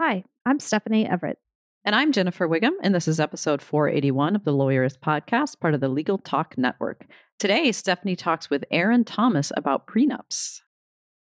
Hi, 0.00 0.22
I'm 0.46 0.60
Stephanie 0.60 1.08
Everett. 1.08 1.38
And 1.84 1.92
I'm 1.92 2.12
Jennifer 2.12 2.46
Whigham, 2.46 2.76
and 2.84 2.94
this 2.94 3.08
is 3.08 3.18
episode 3.18 3.60
481 3.60 4.36
of 4.36 4.44
the 4.44 4.52
Lawyerist 4.52 5.00
Podcast, 5.00 5.58
part 5.58 5.74
of 5.74 5.80
the 5.80 5.88
Legal 5.88 6.18
Talk 6.18 6.56
Network. 6.56 7.04
Today, 7.40 7.72
Stephanie 7.72 8.14
talks 8.14 8.48
with 8.48 8.64
Aaron 8.70 9.04
Thomas 9.04 9.50
about 9.56 9.88
prenups. 9.88 10.60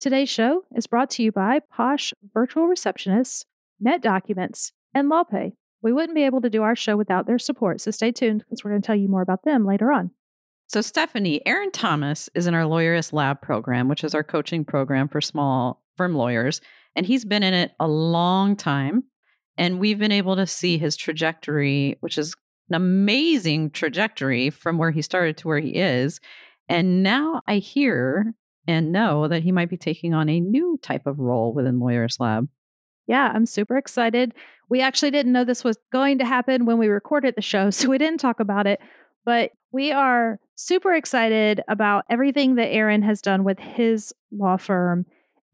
Today's 0.00 0.28
show 0.28 0.64
is 0.74 0.88
brought 0.88 1.08
to 1.10 1.22
you 1.22 1.30
by 1.30 1.60
Posh 1.60 2.12
Virtual 2.32 2.64
Receptionists, 2.64 3.44
NetDocuments, 3.80 4.72
and 4.92 5.08
LawPay. 5.08 5.52
We 5.80 5.92
wouldn't 5.92 6.16
be 6.16 6.24
able 6.24 6.40
to 6.40 6.50
do 6.50 6.64
our 6.64 6.74
show 6.74 6.96
without 6.96 7.28
their 7.28 7.38
support, 7.38 7.80
so 7.80 7.92
stay 7.92 8.10
tuned 8.10 8.40
because 8.40 8.64
we're 8.64 8.72
going 8.72 8.82
to 8.82 8.86
tell 8.86 8.96
you 8.96 9.06
more 9.06 9.22
about 9.22 9.44
them 9.44 9.64
later 9.64 9.92
on. 9.92 10.10
So, 10.66 10.80
Stephanie, 10.80 11.46
Aaron 11.46 11.70
Thomas 11.70 12.28
is 12.34 12.48
in 12.48 12.54
our 12.54 12.64
Lawyerist 12.64 13.12
Lab 13.12 13.40
program, 13.40 13.86
which 13.86 14.02
is 14.02 14.16
our 14.16 14.24
coaching 14.24 14.64
program 14.64 15.06
for 15.06 15.20
small 15.20 15.84
firm 15.96 16.16
lawyers. 16.16 16.60
And 16.96 17.06
he's 17.06 17.24
been 17.24 17.42
in 17.42 17.54
it 17.54 17.72
a 17.80 17.88
long 17.88 18.56
time. 18.56 19.04
And 19.56 19.78
we've 19.78 19.98
been 19.98 20.12
able 20.12 20.36
to 20.36 20.46
see 20.46 20.78
his 20.78 20.96
trajectory, 20.96 21.96
which 22.00 22.18
is 22.18 22.34
an 22.68 22.74
amazing 22.74 23.70
trajectory 23.70 24.50
from 24.50 24.78
where 24.78 24.90
he 24.90 25.02
started 25.02 25.36
to 25.38 25.48
where 25.48 25.58
he 25.58 25.76
is. 25.76 26.20
And 26.68 27.02
now 27.02 27.42
I 27.46 27.56
hear 27.56 28.34
and 28.66 28.92
know 28.92 29.28
that 29.28 29.42
he 29.42 29.52
might 29.52 29.68
be 29.68 29.76
taking 29.76 30.14
on 30.14 30.28
a 30.28 30.40
new 30.40 30.78
type 30.82 31.06
of 31.06 31.18
role 31.18 31.52
within 31.52 31.78
Lawyerist 31.78 32.20
Lab. 32.20 32.48
Yeah, 33.06 33.30
I'm 33.34 33.46
super 33.46 33.76
excited. 33.76 34.32
We 34.70 34.80
actually 34.80 35.10
didn't 35.10 35.32
know 35.32 35.44
this 35.44 35.64
was 35.64 35.78
going 35.92 36.18
to 36.18 36.24
happen 36.24 36.64
when 36.64 36.78
we 36.78 36.88
recorded 36.88 37.34
the 37.36 37.42
show, 37.42 37.70
so 37.70 37.88
we 37.88 37.98
didn't 37.98 38.20
talk 38.20 38.40
about 38.40 38.66
it. 38.66 38.80
But 39.24 39.52
we 39.72 39.92
are 39.92 40.38
super 40.54 40.94
excited 40.94 41.62
about 41.68 42.04
everything 42.08 42.54
that 42.56 42.68
Aaron 42.68 43.02
has 43.02 43.20
done 43.20 43.44
with 43.44 43.58
his 43.58 44.14
law 44.30 44.56
firm. 44.56 45.06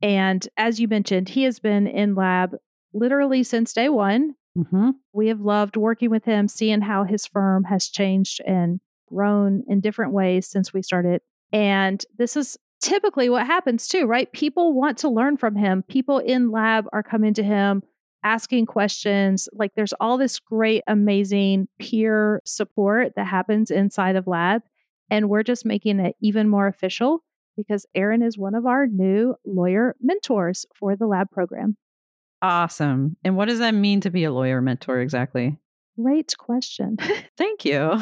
And 0.03 0.47
as 0.56 0.81
you 0.81 0.89
mentioned, 0.89 1.31
he 1.31 1.43
has 1.45 1.59
been 1.59 1.87
in 1.87 2.15
lab 2.15 2.56
literally 2.93 3.43
since 3.43 3.73
day 3.73 3.89
one. 3.89 4.34
Mm-hmm. 4.56 4.91
We 5.12 5.29
have 5.29 5.41
loved 5.41 5.77
working 5.77 6.11
with 6.11 6.25
him, 6.25 6.48
seeing 6.48 6.81
how 6.81 7.05
his 7.05 7.27
firm 7.27 7.65
has 7.65 7.89
changed 7.89 8.41
and 8.47 8.81
grown 9.09 9.62
in 9.69 9.81
different 9.81 10.12
ways 10.12 10.47
since 10.47 10.73
we 10.73 10.83
started. 10.83 11.21
And 11.53 12.05
this 12.17 12.37
is 12.37 12.56
typically 12.81 13.28
what 13.28 13.47
happens 13.47 13.87
too, 13.87 14.06
right? 14.06 14.33
People 14.33 14.73
want 14.73 14.98
to 14.98 15.09
learn 15.09 15.37
from 15.37 15.55
him. 15.55 15.83
People 15.89 16.19
in 16.19 16.51
lab 16.51 16.87
are 16.93 17.03
coming 17.03 17.34
to 17.34 17.43
him 17.43 17.83
asking 18.23 18.67
questions. 18.67 19.48
Like 19.53 19.73
there's 19.75 19.95
all 19.95 20.19
this 20.19 20.39
great, 20.39 20.83
amazing 20.87 21.69
peer 21.78 22.43
support 22.45 23.12
that 23.17 23.27
happens 23.27 23.71
inside 23.71 24.17
of 24.17 24.27
lab. 24.27 24.62
And 25.11 25.28
we're 25.28 25.43
just 25.43 25.65
making 25.65 26.01
it 26.01 26.17
even 26.21 26.48
more 26.48 26.67
official 26.67 27.23
because 27.66 27.86
Aaron 27.94 28.22
is 28.22 28.39
one 28.39 28.55
of 28.55 28.66
our 28.66 28.86
new 28.86 29.34
lawyer 29.44 29.97
mentors 30.00 30.66
for 30.75 30.97
the 30.97 31.06
lab 31.06 31.30
program. 31.30 31.77
Awesome. 32.42 33.16
And 33.22 33.36
what 33.36 33.48
does 33.48 33.58
that 33.58 33.75
mean 33.75 34.00
to 34.00 34.11
be 34.11 34.25
a 34.25 34.33
lawyer 34.33 34.62
mentor 34.62 35.00
exactly? 35.00 35.58
Great 36.00 36.34
question. 36.38 36.97
Thank 37.37 37.65
you. 37.65 37.72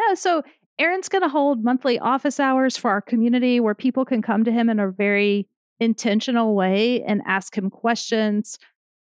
yeah, 0.00 0.14
so 0.14 0.42
Aaron's 0.78 1.08
going 1.08 1.22
to 1.22 1.28
hold 1.28 1.62
monthly 1.62 1.98
office 1.98 2.40
hours 2.40 2.76
for 2.76 2.90
our 2.90 3.00
community 3.00 3.60
where 3.60 3.74
people 3.74 4.04
can 4.04 4.22
come 4.22 4.44
to 4.44 4.52
him 4.52 4.68
in 4.68 4.80
a 4.80 4.90
very 4.90 5.46
intentional 5.78 6.54
way 6.54 7.02
and 7.02 7.22
ask 7.26 7.56
him 7.56 7.70
questions 7.70 8.58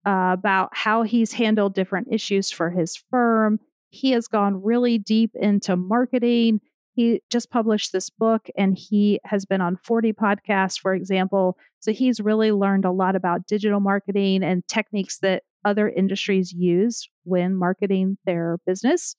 uh, 0.07 0.31
about 0.33 0.71
how 0.73 1.03
he's 1.03 1.33
handled 1.33 1.75
different 1.75 2.09
issues 2.11 2.51
for 2.51 2.71
his 2.71 2.97
firm. 2.97 3.59
He 3.91 4.13
has 4.13 4.29
gone 4.29 4.63
really 4.63 4.99
deep 4.99 5.33
into 5.35 5.77
marketing. 5.77 6.61
He 6.97 7.21
just 7.31 7.51
published 7.51 7.93
this 7.93 8.09
book 8.09 8.49
and 8.57 8.77
he 8.77 9.21
has 9.25 9.45
been 9.45 9.61
on 9.61 9.77
40 9.85 10.15
podcasts, 10.15 10.81
for 10.81 10.95
example. 10.95 11.59
So 11.81 11.93
he's 11.93 12.21
really 12.21 12.53
learned 12.53 12.87
a 12.87 12.91
lot 12.91 13.15
about 13.15 13.47
digital 13.47 13.81
marketing 13.81 14.43
and 14.43 14.67
techniques 14.67 15.19
that 15.19 15.43
other 15.63 15.91
industries 15.91 16.53
use 16.53 17.07
when 17.25 17.55
marketing 17.55 18.17
their 18.25 18.57
business. 18.65 19.15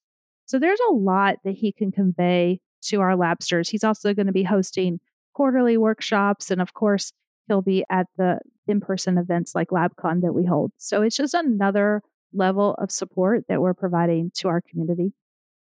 So 0.48 0.58
there's 0.58 0.80
a 0.90 0.94
lot 0.94 1.36
that 1.44 1.54
he 1.54 1.72
can 1.72 1.92
convey 1.92 2.62
to 2.86 3.00
our 3.02 3.16
labsters. 3.16 3.70
He's 3.70 3.84
also 3.84 4.14
going 4.16 4.28
to 4.28 4.34
be 4.34 4.44
hosting 4.44 5.00
quarterly 5.36 5.78
workshops. 5.78 6.50
And 6.50 6.60
of 6.60 6.74
course, 6.74 7.14
he'll 7.48 7.62
be 7.62 7.86
at 7.92 8.08
the 8.18 8.40
in 8.68 8.82
person 8.82 9.20
events 9.20 9.54
like 9.54 9.70
LabCon 9.70 10.22
that 10.22 10.34
we 10.34 10.46
hold. 10.46 10.72
So 10.78 11.04
it's 11.04 11.18
just 11.18 11.36
another 11.36 12.02
level 12.34 12.74
of 12.80 12.92
support 12.92 13.44
that 13.50 13.62
we're 13.62 13.76
providing 13.76 14.32
to 14.38 14.48
our 14.48 14.62
community. 14.62 15.14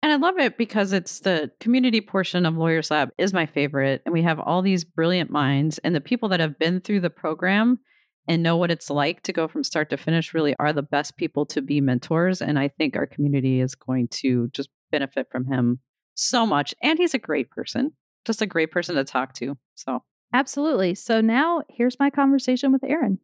And 0.04 0.12
I 0.12 0.16
love 0.16 0.40
it 0.40 0.58
because 0.58 0.94
it's 0.94 1.20
the 1.20 1.52
community 1.60 2.02
portion 2.02 2.46
of 2.46 2.56
Lawyerist 2.56 2.90
Lab 2.90 3.12
is 3.18 3.34
my 3.34 3.46
favorite. 3.46 4.02
And 4.06 4.14
we 4.14 4.24
have 4.24 4.40
all 4.40 4.62
these 4.62 4.84
brilliant 4.84 5.30
minds 5.30 5.78
and 5.80 5.96
the 5.96 6.02
people 6.02 6.30
that 6.30 6.40
have 6.40 6.58
been 6.58 6.82
through 6.82 7.02
the 7.02 7.12
program 7.12 7.80
and 8.28 8.42
know 8.42 8.58
what 8.58 8.72
it's 8.72 8.90
like 8.90 9.22
to 9.24 9.34
go 9.34 9.48
from 9.48 9.64
start 9.64 9.90
to 9.92 9.98
finish 9.98 10.34
really 10.34 10.56
are 10.60 10.74
the 10.74 10.82
best 10.82 11.18
people 11.18 11.46
to 11.48 11.62
be 11.62 11.82
mentors. 11.82 12.42
And 12.42 12.58
I 12.58 12.68
think 12.68 12.96
our 12.96 13.06
community 13.06 13.62
is 13.62 13.76
going 13.76 14.08
to 14.10 14.50
just 14.54 14.70
benefit 14.92 15.28
from 15.32 15.46
him 15.46 15.80
so 16.16 16.46
much. 16.46 16.74
And 16.82 16.98
he's 16.98 17.14
a 17.14 17.20
great 17.20 17.52
person, 17.52 17.92
just 18.26 18.42
a 18.42 18.48
great 18.48 18.72
person 18.72 18.96
to 18.96 19.04
talk 19.04 19.34
to. 19.36 19.58
So, 19.76 20.04
absolutely. 20.34 20.96
So, 20.96 21.22
now 21.22 21.64
here's 21.70 22.00
my 22.00 22.10
conversation 22.10 22.72
with 22.72 22.84
Aaron. 22.84 23.20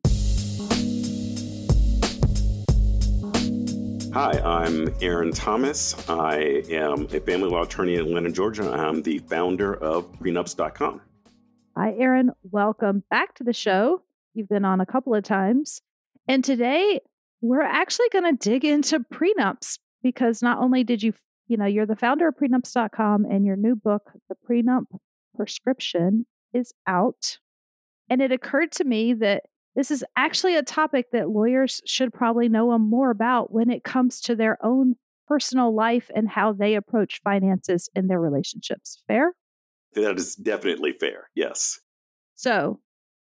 Hi, 4.19 4.41
I'm 4.43 4.91
Aaron 4.99 5.31
Thomas. 5.31 6.09
I 6.09 6.63
am 6.71 7.03
a 7.03 7.19
family 7.19 7.51
law 7.51 7.61
attorney 7.61 7.93
in 7.93 7.99
Atlanta, 7.99 8.31
Georgia. 8.31 8.67
I'm 8.67 9.03
the 9.03 9.19
founder 9.19 9.75
of 9.75 10.11
prenups.com. 10.13 11.01
Hi, 11.77 11.93
Aaron. 11.99 12.31
Welcome 12.41 13.03
back 13.11 13.35
to 13.35 13.43
the 13.43 13.53
show. 13.53 14.01
You've 14.33 14.49
been 14.49 14.65
on 14.65 14.81
a 14.81 14.87
couple 14.87 15.13
of 15.13 15.23
times. 15.23 15.83
And 16.27 16.43
today 16.43 16.99
we're 17.41 17.61
actually 17.61 18.09
going 18.11 18.23
to 18.23 18.49
dig 18.49 18.65
into 18.65 19.01
prenups 19.01 19.77
because 20.01 20.41
not 20.41 20.57
only 20.57 20.83
did 20.83 21.03
you, 21.03 21.13
you 21.47 21.55
know, 21.55 21.67
you're 21.67 21.85
the 21.85 21.95
founder 21.95 22.27
of 22.27 22.37
prenups.com 22.37 23.25
and 23.25 23.45
your 23.45 23.55
new 23.55 23.75
book, 23.75 24.13
The 24.29 24.35
Prenup 24.49 24.85
Prescription, 25.35 26.25
is 26.55 26.73
out. 26.87 27.37
And 28.09 28.23
it 28.23 28.31
occurred 28.31 28.71
to 28.71 28.83
me 28.83 29.13
that 29.13 29.43
this 29.77 29.91
is 29.91 30.03
actually 30.15 30.55
a 30.55 30.63
topic 30.63 31.11
that 31.11 31.29
lawyers 31.29 31.81
should 31.85 32.11
probably 32.11 32.49
know 32.49 32.77
more 32.79 33.11
about 33.11 33.53
when 33.53 33.69
it 33.69 33.83
comes 33.83 34.19
to 34.21 34.35
their 34.35 34.57
own 34.65 34.95
personal 35.27 35.73
life 35.73 36.09
and 36.15 36.27
how 36.27 36.51
they 36.51 36.73
approach 36.73 37.21
finances 37.23 37.87
in 37.95 38.07
their 38.07 38.19
relationships. 38.19 39.03
Fair? 39.07 39.33
That 39.93 40.17
is 40.17 40.35
definitely 40.35 40.93
fair. 40.99 41.29
Yes. 41.35 41.79
So, 42.33 42.79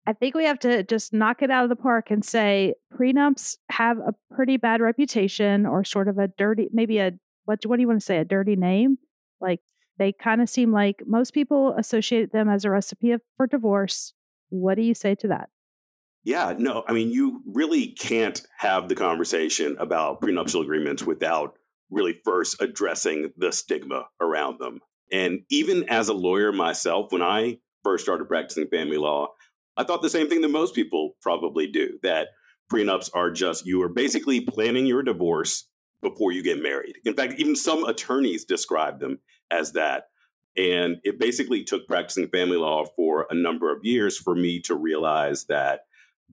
I 0.05 0.13
think 0.13 0.35
we 0.35 0.45
have 0.45 0.59
to 0.59 0.83
just 0.83 1.11
knock 1.13 1.41
it 1.41 1.49
out 1.49 1.63
of 1.63 1.69
the 1.69 1.75
park 1.75 2.11
and 2.11 2.23
say 2.23 2.75
prenups 2.93 3.55
have 3.69 3.97
a 3.97 4.13
pretty 4.35 4.57
bad 4.57 4.79
reputation 4.79 5.65
or 5.65 5.83
sort 5.83 6.07
of 6.07 6.19
a 6.19 6.27
dirty, 6.27 6.67
maybe 6.71 6.99
a, 6.99 7.13
what, 7.45 7.65
what 7.65 7.77
do 7.77 7.81
you 7.81 7.87
want 7.87 8.01
to 8.01 8.05
say, 8.05 8.17
a 8.17 8.25
dirty 8.25 8.55
name? 8.55 8.97
Like 9.41 9.61
they 9.97 10.11
kind 10.11 10.41
of 10.41 10.49
seem 10.49 10.71
like 10.71 11.01
most 11.07 11.33
people 11.33 11.73
associate 11.79 12.31
them 12.31 12.49
as 12.49 12.63
a 12.63 12.69
recipe 12.69 13.15
for 13.37 13.47
divorce. 13.47 14.13
What 14.49 14.75
do 14.75 14.83
you 14.83 14.93
say 14.93 15.15
to 15.15 15.27
that? 15.29 15.49
Yeah, 16.23 16.53
no, 16.57 16.83
I 16.87 16.93
mean, 16.93 17.11
you 17.11 17.41
really 17.45 17.87
can't 17.87 18.41
have 18.57 18.87
the 18.87 18.95
conversation 18.95 19.75
about 19.77 20.21
prenuptial 20.21 20.61
agreements 20.61 21.03
without 21.03 21.57
really 21.89 22.19
first 22.23 22.61
addressing 22.61 23.31
the 23.37 23.51
stigma 23.51 24.05
around 24.21 24.59
them. 24.59 24.79
And 25.11 25.41
even 25.49 25.87
as 25.89 26.07
a 26.07 26.13
lawyer 26.13 26.51
myself, 26.51 27.11
when 27.11 27.21
I 27.21 27.59
first 27.83 28.05
started 28.05 28.27
practicing 28.27 28.67
family 28.67 28.97
law, 28.97 29.33
I 29.75 29.83
thought 29.83 30.01
the 30.01 30.09
same 30.09 30.29
thing 30.29 30.41
that 30.41 30.49
most 30.49 30.73
people 30.73 31.15
probably 31.21 31.67
do 31.67 31.99
that 32.03 32.29
prenups 32.71 33.09
are 33.13 33.29
just 33.29 33.65
you 33.65 33.81
are 33.81 33.89
basically 33.89 34.41
planning 34.41 34.85
your 34.85 35.03
divorce 35.03 35.67
before 36.01 36.31
you 36.31 36.41
get 36.41 36.61
married. 36.61 36.97
In 37.05 37.13
fact, 37.13 37.33
even 37.37 37.55
some 37.55 37.83
attorneys 37.85 38.45
describe 38.45 38.99
them 38.99 39.19
as 39.51 39.73
that. 39.73 40.05
And 40.55 40.97
it 41.03 41.19
basically 41.19 41.63
took 41.63 41.87
practicing 41.87 42.27
family 42.29 42.57
law 42.57 42.85
for 42.95 43.27
a 43.29 43.35
number 43.35 43.73
of 43.73 43.83
years 43.83 44.17
for 44.17 44.35
me 44.35 44.59
to 44.61 44.75
realize 44.75 45.45
that 45.45 45.81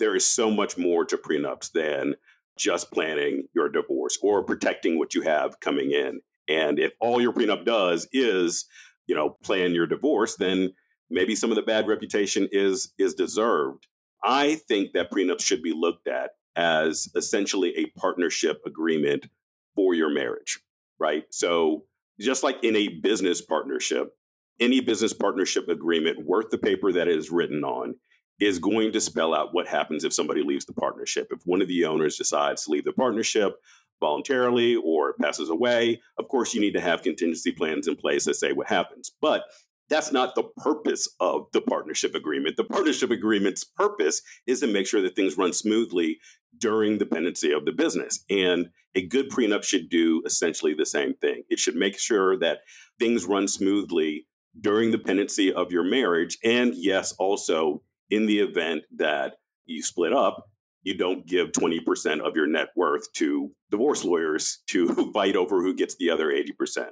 there 0.01 0.17
is 0.17 0.27
so 0.27 0.51
much 0.51 0.77
more 0.77 1.05
to 1.05 1.17
prenups 1.17 1.71
than 1.71 2.15
just 2.59 2.91
planning 2.91 3.45
your 3.55 3.69
divorce 3.69 4.19
or 4.23 4.43
protecting 4.43 4.99
what 4.99 5.15
you 5.15 5.23
have 5.23 5.61
coming 5.61 5.93
in. 5.93 6.21
And 6.49 6.81
if 6.81 6.93
all 7.01 7.21
your 7.21 7.33
prenup 7.33 7.65
does 7.65 8.09
is, 8.13 8.67
you 9.07 9.15
know, 9.15 9.37
plan 9.45 9.73
your 9.73 9.87
divorce, 9.87 10.37
then 10.37 10.71
maybe 11.09 11.37
some 11.37 11.51
of 11.51 11.57
the 11.57 11.63
bad 11.63 11.87
reputation 11.87 12.49
is 12.51 12.93
is 12.99 13.15
deserved. 13.15 13.87
I 14.25 14.57
think 14.69 14.93
that 14.93 15.11
prenups 15.11 15.43
should 15.43 15.63
be 15.63 15.73
looked 15.73 16.09
at 16.09 16.31
as 16.57 17.09
essentially 17.15 17.73
a 17.77 17.99
partnership 17.99 18.61
agreement 18.67 19.27
for 19.75 19.95
your 19.95 20.11
marriage, 20.11 20.61
right? 20.99 21.25
So, 21.31 21.85
just 22.19 22.43
like 22.43 22.63
in 22.63 22.77
a 22.77 22.89
business 22.89 23.41
partnership, 23.41 24.11
any 24.59 24.81
business 24.81 25.15
partnership 25.15 25.69
agreement 25.69 26.27
worth 26.27 26.51
the 26.51 26.59
paper 26.59 26.93
that 26.93 27.09
it 27.09 27.17
is 27.17 27.31
written 27.31 27.65
on 27.65 27.95
is 28.41 28.59
going 28.59 28.91
to 28.93 29.01
spell 29.01 29.35
out 29.35 29.53
what 29.55 29.69
happens 29.69 30.05
if 30.05 30.15
somebody 30.15 30.43
leaves 30.43 30.65
the 30.65 30.73
partnership. 30.73 31.29
If 31.31 31.43
one 31.45 31.61
of 31.61 31.69
the 31.69 31.85
owners 31.85 32.17
decides 32.17 32.65
to 32.65 32.71
leave 32.71 32.85
the 32.85 32.93
partnership 32.93 33.57
voluntarily 34.01 34.77
or 34.77 35.13
passes 35.21 35.51
away, 35.51 36.01
of 36.19 36.29
course, 36.29 36.55
you 36.55 36.61
need 36.61 36.73
to 36.73 36.81
have 36.81 37.03
contingency 37.03 37.53
plans 37.53 37.87
in 37.87 37.97
place 37.97 38.25
that 38.25 38.35
say 38.35 38.53
what 38.53 38.69
happens. 38.69 39.13
But 39.21 39.45
that's 39.91 40.13
not 40.13 40.35
the 40.35 40.45
purpose 40.57 41.09
of 41.19 41.47
the 41.53 41.61
partnership 41.61 42.15
agreement. 42.15 42.57
The 42.57 42.65
partnership 42.65 43.11
agreement's 43.11 43.65
purpose 43.65 44.23
is 44.47 44.61
to 44.61 44.69
make 44.69 44.87
sure 44.87 45.03
that 45.03 45.17
things 45.17 45.37
run 45.37 45.53
smoothly 45.53 46.19
during 46.57 46.99
the 46.99 47.07
pendency 47.07 47.53
of 47.53 47.65
the 47.65 47.73
business. 47.73 48.25
And 48.31 48.71
a 48.95 49.07
good 49.07 49.31
prenup 49.31 49.65
should 49.65 49.91
do 49.91 50.23
essentially 50.25 50.75
the 50.75 50.87
same 50.87 51.15
thing. 51.15 51.43
It 51.51 51.59
should 51.59 51.77
make 51.77 51.99
sure 51.99 52.39
that 52.39 52.61
things 52.99 53.27
run 53.27 53.49
smoothly 53.49 54.27
during 54.61 54.93
the 54.93 54.99
pendency 54.99 55.53
of 55.53 55.73
your 55.73 55.85
marriage. 55.85 56.39
And 56.43 56.75
yes, 56.75 57.13
also 57.19 57.83
in 58.11 58.27
the 58.27 58.41
event 58.41 58.83
that 58.97 59.35
you 59.67 59.83
split 59.83 60.13
up, 60.13 60.51
you 60.83 60.97
don't 60.97 61.27
give 61.27 61.53
20% 61.53 62.21
of 62.21 62.35
your 62.35 62.47
net 62.47 62.69
worth 62.77 63.13
to 63.15 63.51
divorce 63.71 64.05
lawyers 64.05 64.59
to 64.69 65.11
fight 65.15 65.37
over 65.37 65.63
who 65.63 65.75
gets 65.75 65.97
the 65.97 66.11
other 66.11 66.29
80%. 66.29 66.89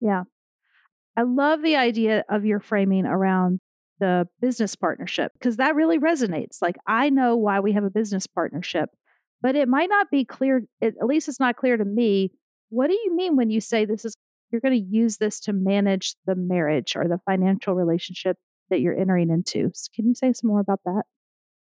Yeah. 0.00 0.22
I 1.16 1.22
love 1.22 1.62
the 1.62 1.76
idea 1.76 2.24
of 2.30 2.44
your 2.44 2.60
framing 2.60 3.04
around 3.04 3.60
the 3.98 4.28
business 4.40 4.76
partnership 4.76 5.32
because 5.32 5.56
that 5.56 5.74
really 5.74 5.98
resonates. 5.98 6.62
Like, 6.62 6.76
I 6.86 7.10
know 7.10 7.36
why 7.36 7.58
we 7.58 7.72
have 7.72 7.82
a 7.82 7.90
business 7.90 8.26
partnership, 8.28 8.90
but 9.42 9.56
it 9.56 9.68
might 9.68 9.88
not 9.88 10.10
be 10.10 10.24
clear, 10.24 10.62
at 10.80 10.94
least 11.02 11.28
it's 11.28 11.40
not 11.40 11.56
clear 11.56 11.76
to 11.76 11.84
me. 11.84 12.30
What 12.70 12.88
do 12.88 12.94
you 12.94 13.16
mean 13.16 13.36
when 13.36 13.50
you 13.50 13.60
say 13.60 13.84
this 13.84 14.04
is, 14.04 14.14
you're 14.52 14.60
going 14.60 14.80
to 14.80 14.96
use 14.96 15.16
this 15.16 15.40
to 15.40 15.52
manage 15.52 16.14
the 16.24 16.36
marriage 16.36 16.94
or 16.94 17.08
the 17.08 17.18
financial 17.26 17.74
relationship 17.74 18.36
that 18.70 18.80
you're 18.80 18.96
entering 18.96 19.30
into? 19.30 19.70
So 19.74 19.90
Can 19.94 20.06
you 20.06 20.14
say 20.14 20.32
some 20.32 20.48
more 20.48 20.60
about 20.60 20.80
that? 20.84 21.04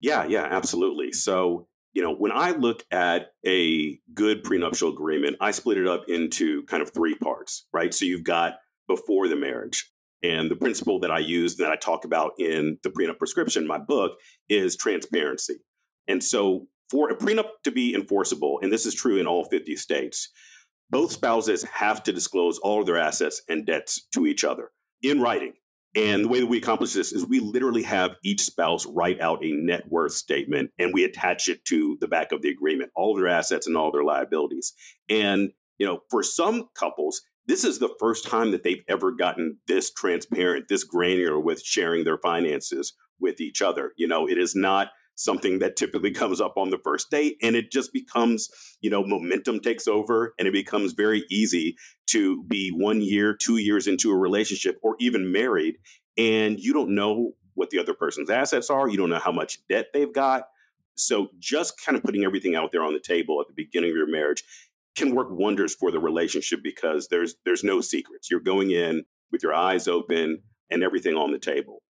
Yeah, 0.00 0.24
yeah, 0.24 0.46
absolutely. 0.50 1.12
So, 1.12 1.68
you 1.92 2.02
know, 2.02 2.14
when 2.14 2.32
I 2.32 2.52
look 2.52 2.84
at 2.90 3.32
a 3.46 3.98
good 4.14 4.42
prenuptial 4.42 4.90
agreement, 4.90 5.36
I 5.40 5.50
split 5.50 5.78
it 5.78 5.86
up 5.86 6.04
into 6.08 6.62
kind 6.64 6.82
of 6.82 6.92
three 6.92 7.14
parts, 7.16 7.66
right? 7.72 7.92
So 7.92 8.04
you've 8.04 8.24
got 8.24 8.54
before 8.88 9.28
the 9.28 9.36
marriage. 9.36 9.90
And 10.22 10.50
the 10.50 10.56
principle 10.56 11.00
that 11.00 11.10
I 11.10 11.18
use 11.18 11.56
that 11.56 11.70
I 11.70 11.76
talk 11.76 12.04
about 12.04 12.32
in 12.38 12.78
the 12.82 12.90
prenup 12.90 13.18
prescription, 13.18 13.66
my 13.66 13.78
book, 13.78 14.12
is 14.48 14.76
transparency. 14.76 15.56
And 16.08 16.22
so, 16.22 16.66
for 16.90 17.08
a 17.08 17.16
prenup 17.16 17.48
to 17.64 17.70
be 17.70 17.94
enforceable, 17.94 18.58
and 18.60 18.72
this 18.72 18.84
is 18.84 18.94
true 18.94 19.16
in 19.16 19.26
all 19.26 19.44
50 19.44 19.76
states, 19.76 20.28
both 20.90 21.12
spouses 21.12 21.62
have 21.62 22.02
to 22.02 22.12
disclose 22.12 22.58
all 22.58 22.80
of 22.80 22.86
their 22.86 22.98
assets 22.98 23.40
and 23.48 23.64
debts 23.64 24.06
to 24.12 24.26
each 24.26 24.44
other 24.44 24.70
in 25.02 25.20
writing. 25.20 25.52
And 25.96 26.24
the 26.24 26.28
way 26.28 26.40
that 26.40 26.46
we 26.46 26.58
accomplish 26.58 26.92
this 26.92 27.12
is 27.12 27.26
we 27.26 27.40
literally 27.40 27.82
have 27.82 28.12
each 28.22 28.42
spouse 28.42 28.86
write 28.86 29.20
out 29.20 29.44
a 29.44 29.50
net 29.50 29.84
worth 29.88 30.12
statement 30.12 30.70
and 30.78 30.94
we 30.94 31.04
attach 31.04 31.48
it 31.48 31.64
to 31.64 31.98
the 32.00 32.06
back 32.06 32.30
of 32.30 32.42
the 32.42 32.48
agreement, 32.48 32.92
all 32.94 33.16
their 33.16 33.26
assets 33.26 33.66
and 33.66 33.76
all 33.76 33.90
their 33.90 34.04
liabilities. 34.04 34.72
And, 35.08 35.50
you 35.78 35.86
know, 35.86 36.00
for 36.08 36.22
some 36.22 36.68
couples, 36.76 37.22
this 37.46 37.64
is 37.64 37.80
the 37.80 37.92
first 37.98 38.28
time 38.28 38.52
that 38.52 38.62
they've 38.62 38.84
ever 38.88 39.10
gotten 39.10 39.58
this 39.66 39.92
transparent, 39.92 40.66
this 40.68 40.84
granular 40.84 41.40
with 41.40 41.60
sharing 41.60 42.04
their 42.04 42.18
finances 42.18 42.94
with 43.18 43.40
each 43.40 43.60
other. 43.60 43.92
You 43.96 44.06
know, 44.06 44.28
it 44.28 44.38
is 44.38 44.54
not 44.54 44.90
something 45.20 45.58
that 45.58 45.76
typically 45.76 46.10
comes 46.10 46.40
up 46.40 46.54
on 46.56 46.70
the 46.70 46.78
first 46.78 47.10
date 47.10 47.36
and 47.42 47.56
it 47.56 47.70
just 47.70 47.92
becomes 47.92 48.48
you 48.80 48.90
know 48.90 49.04
momentum 49.04 49.60
takes 49.60 49.86
over 49.86 50.34
and 50.38 50.48
it 50.48 50.52
becomes 50.52 50.92
very 50.92 51.24
easy 51.30 51.76
to 52.06 52.42
be 52.44 52.70
one 52.70 53.00
year 53.00 53.34
two 53.34 53.58
years 53.58 53.86
into 53.86 54.10
a 54.10 54.16
relationship 54.16 54.78
or 54.82 54.96
even 54.98 55.32
married 55.32 55.76
and 56.16 56.58
you 56.58 56.72
don't 56.72 56.94
know 56.94 57.32
what 57.54 57.70
the 57.70 57.78
other 57.78 57.94
person's 57.94 58.30
assets 58.30 58.70
are 58.70 58.88
you 58.88 58.96
don't 58.96 59.10
know 59.10 59.18
how 59.18 59.32
much 59.32 59.58
debt 59.68 59.86
they've 59.92 60.12
got 60.12 60.44
so 60.96 61.28
just 61.38 61.80
kind 61.84 61.96
of 61.96 62.04
putting 62.04 62.24
everything 62.24 62.54
out 62.54 62.72
there 62.72 62.84
on 62.84 62.92
the 62.92 63.00
table 63.00 63.40
at 63.40 63.46
the 63.46 63.54
beginning 63.54 63.90
of 63.90 63.96
your 63.96 64.10
marriage 64.10 64.44
can 64.96 65.14
work 65.14 65.28
wonders 65.30 65.74
for 65.74 65.90
the 65.90 65.98
relationship 65.98 66.60
because 66.62 67.08
there's 67.08 67.36
there's 67.44 67.64
no 67.64 67.80
secrets. 67.80 68.30
You're 68.30 68.40
going 68.40 68.70
in 68.70 69.04
with 69.32 69.42
your 69.42 69.54
eyes 69.54 69.88
open 69.88 70.42
and 70.70 70.82
everything 70.82 71.14
on 71.14 71.32
the 71.32 71.38
table. 71.38 71.82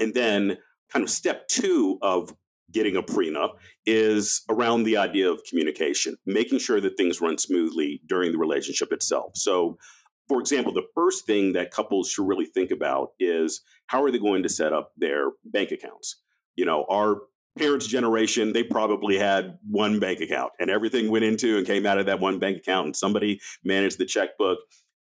And 0.00 0.14
then 0.14 0.58
kind 0.92 1.02
of 1.02 1.10
step 1.10 1.48
2 1.48 1.98
of 2.02 2.34
getting 2.72 2.96
a 2.96 3.02
prenup 3.02 3.52
is 3.86 4.42
around 4.48 4.82
the 4.82 4.96
idea 4.96 5.30
of 5.30 5.40
communication, 5.48 6.16
making 6.26 6.58
sure 6.58 6.80
that 6.80 6.96
things 6.96 7.20
run 7.20 7.38
smoothly 7.38 8.00
during 8.06 8.32
the 8.32 8.38
relationship 8.38 8.92
itself. 8.92 9.32
So 9.36 9.78
for 10.28 10.40
example, 10.40 10.72
the 10.72 10.86
first 10.94 11.24
thing 11.26 11.54
that 11.54 11.70
couples 11.70 12.10
should 12.10 12.28
really 12.28 12.44
think 12.44 12.70
about 12.70 13.12
is 13.18 13.62
how 13.86 14.02
are 14.02 14.10
they 14.10 14.18
going 14.18 14.42
to 14.42 14.48
set 14.48 14.72
up 14.72 14.92
their 14.96 15.30
bank 15.44 15.72
accounts? 15.72 16.20
You 16.54 16.66
know, 16.66 16.84
our 16.90 17.22
parents' 17.58 17.86
generation, 17.86 18.52
they 18.52 18.62
probably 18.62 19.18
had 19.18 19.58
one 19.68 19.98
bank 19.98 20.20
account 20.20 20.52
and 20.60 20.70
everything 20.70 21.10
went 21.10 21.24
into 21.24 21.56
and 21.56 21.66
came 21.66 21.86
out 21.86 21.98
of 21.98 22.06
that 22.06 22.20
one 22.20 22.38
bank 22.38 22.58
account 22.58 22.86
and 22.86 22.96
somebody 22.96 23.40
managed 23.64 23.98
the 23.98 24.04
checkbook. 24.04 24.58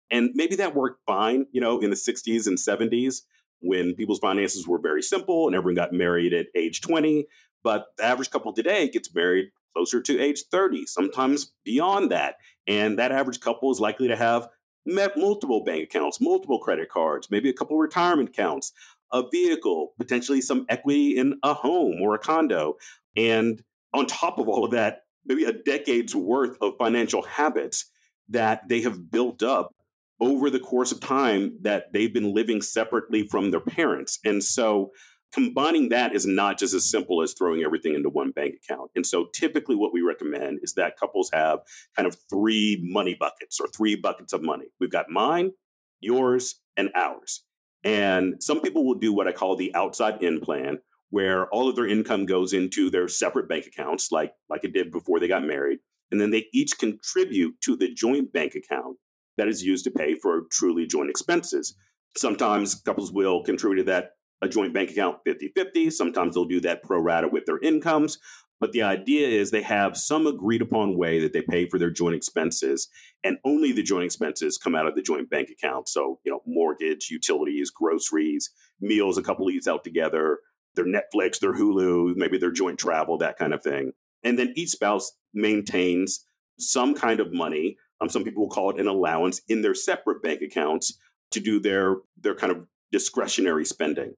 And 0.10 0.32
maybe 0.34 0.56
that 0.56 0.76
worked 0.76 1.02
fine, 1.06 1.46
you 1.52 1.60
know, 1.60 1.80
in 1.80 1.90
the 1.90 1.98
60s 1.98 2.48
and 2.48 2.58
70s 2.58 3.24
when 3.60 3.96
people's 3.96 4.20
finances 4.20 4.68
were 4.68 4.80
very 4.80 5.02
simple 5.02 5.48
and 5.48 5.56
everyone 5.56 5.76
got 5.76 5.92
married 5.92 6.34
at 6.34 6.48
age 6.56 6.80
20. 6.82 7.26
But 7.68 7.88
the 7.98 8.06
average 8.06 8.30
couple 8.30 8.54
today 8.54 8.88
gets 8.88 9.14
married 9.14 9.52
closer 9.76 10.02
to 10.02 10.20
age 10.22 10.44
30, 10.50 10.86
sometimes 10.86 11.52
beyond 11.66 12.12
that. 12.12 12.36
And 12.66 12.98
that 12.98 13.12
average 13.12 13.42
couple 13.42 13.70
is 13.74 13.82
likely 13.82 14.08
to 14.08 14.16
have 14.16 14.48
met 14.86 15.18
multiple 15.18 15.66
bank 15.66 15.84
accounts, 15.84 16.22
multiple 16.22 16.60
credit 16.60 16.88
cards, 16.88 17.30
maybe 17.30 17.50
a 17.50 17.54
couple 17.54 17.78
retirement 17.78 18.30
accounts, 18.30 18.72
a 19.12 19.22
vehicle, 19.30 19.92
potentially 19.98 20.40
some 20.40 20.66
equity 20.70 21.18
in 21.18 21.40
a 21.44 21.54
home 21.54 22.02
or 22.02 22.16
a 22.16 22.20
condo. 22.20 22.78
And 23.18 23.62
on 23.94 24.06
top 24.06 24.40
of 24.40 24.48
all 24.48 24.64
of 24.64 24.72
that, 24.72 25.02
maybe 25.26 25.44
a 25.44 25.52
decade's 25.52 26.16
worth 26.16 26.56
of 26.62 26.78
financial 26.80 27.24
habits 27.24 27.92
that 28.30 28.70
they 28.70 28.80
have 28.84 29.12
built 29.12 29.44
up 29.44 29.76
over 30.22 30.50
the 30.50 30.62
course 30.62 30.94
of 30.94 31.02
time 31.02 31.58
that 31.64 31.92
they've 31.92 32.14
been 32.14 32.34
living 32.34 32.62
separately 32.62 33.28
from 33.28 33.52
their 33.52 33.60
parents. 33.60 34.20
And 34.24 34.42
so 34.42 34.94
combining 35.34 35.90
that 35.90 36.16
is 36.16 36.26
not 36.26 36.58
just 36.58 36.74
as 36.74 36.90
simple 36.90 37.22
as 37.22 37.34
throwing 37.34 37.64
everything 37.64 37.94
into 37.94 38.10
one 38.10 38.32
bank 38.32 38.56
account. 38.56 38.92
And 38.96 39.06
so 39.06 39.28
typically 39.34 39.76
what 39.76 39.94
we 39.94 40.02
recommend 40.02 40.60
is 40.62 40.74
that 40.74 40.98
couples 40.98 41.30
have 41.34 41.60
kind 41.96 42.08
of 42.08 42.18
three 42.30 42.80
money 42.84 43.16
buckets 43.20 43.60
or 43.60 43.68
three 43.68 43.96
buckets 43.96 44.34
of 44.34 44.42
money. 44.42 44.66
We've 44.80 44.92
got 44.92 45.10
mine, 45.10 45.52
yours, 46.00 46.62
and 46.76 46.90
ours. 46.96 47.44
And 47.84 48.42
some 48.42 48.62
people 48.62 48.86
will 48.86 48.98
do 48.98 49.14
what 49.14 49.28
I 49.28 49.32
call 49.32 49.56
the 49.56 49.74
outside 49.76 50.22
in 50.24 50.40
plan, 50.40 50.80
where 51.10 51.48
all 51.50 51.70
of 51.70 51.76
their 51.76 51.88
income 51.88 52.26
goes 52.26 52.54
into 52.54 52.90
their 52.90 53.08
separate 53.08 53.48
bank 53.48 53.66
accounts, 53.66 54.12
like, 54.12 54.34
like 54.50 54.64
it 54.64 54.74
did 54.74 54.92
before 54.92 55.20
they 55.20 55.28
got 55.28 55.44
married. 55.44 55.80
And 56.12 56.20
then 56.20 56.32
they 56.32 56.48
each 56.54 56.78
contribute 56.80 57.56
to 57.62 57.76
the 57.76 57.94
joint 57.94 58.34
bank 58.34 58.56
account 58.56 58.98
that 59.38 59.48
is 59.48 59.64
used 59.64 59.84
to 59.86 59.92
pay 59.92 60.16
for 60.16 60.44
truly 60.52 60.86
joint 60.86 61.10
expenses. 61.10 61.76
Sometimes 62.16 62.76
couples 62.76 63.12
will 63.12 63.44
contribute 63.44 63.78
to 63.78 63.92
that 63.92 64.12
a 64.42 64.48
joint 64.48 64.74
bank 64.74 64.92
account 64.92 65.18
50 65.26 65.52
50. 65.56 65.90
Sometimes 65.90 66.36
they'll 66.36 66.46
do 66.46 66.62
that 66.62 66.84
pro 66.84 67.00
rata 67.00 67.28
with 67.28 67.46
their 67.46 67.60
incomes. 67.60 68.18
But 68.60 68.72
the 68.72 68.82
idea 68.82 69.28
is 69.28 69.52
they 69.52 69.62
have 69.62 69.96
some 69.96 70.26
agreed 70.26 70.64
upon 70.64 70.98
way 70.98 71.20
that 71.20 71.32
they 71.32 71.44
pay 71.44 71.68
for 71.70 71.78
their 71.78 71.92
joint 71.92 72.16
expenses, 72.16 72.88
and 73.24 73.38
only 73.46 73.72
the 73.72 73.84
joint 73.84 74.06
expenses 74.06 74.58
come 74.58 74.74
out 74.74 74.88
of 74.88 74.96
the 74.96 75.02
joint 75.02 75.30
bank 75.30 75.50
account. 75.50 75.88
So, 75.88 76.20
you 76.24 76.32
know, 76.32 76.42
mortgage, 76.46 77.10
utilities, 77.12 77.70
groceries, 77.70 78.50
meals 78.82 79.18
a 79.18 79.22
couple 79.22 79.50
eats 79.52 79.68
out 79.68 79.84
together, 79.84 80.40
their 80.76 80.86
Netflix, 80.86 81.40
their 81.40 81.54
Hulu, 81.54 82.16
maybe 82.16 82.38
their 82.38 82.52
joint 82.52 82.80
travel, 82.80 83.18
that 83.20 83.38
kind 83.38 83.54
of 83.54 83.62
thing. 83.62 83.92
And 84.24 84.40
then 84.40 84.54
each 84.56 84.70
spouse 84.70 85.14
maintains 85.34 86.26
some 86.58 86.96
kind 86.96 87.20
of 87.20 87.32
money. 87.32 87.78
Um, 88.02 88.10
some 88.10 88.24
people 88.24 88.44
will 88.44 88.50
call 88.50 88.72
it 88.72 88.80
an 88.80 88.88
allowance 88.88 89.42
in 89.48 89.62
their 89.62 89.76
separate 89.76 90.24
bank 90.24 90.42
accounts 90.42 90.98
to 91.32 91.40
do 91.40 91.60
their 91.60 91.98
their 92.20 92.36
kind 92.36 92.52
of 92.52 92.66
discretionary 92.92 93.66
spending. 93.66 94.14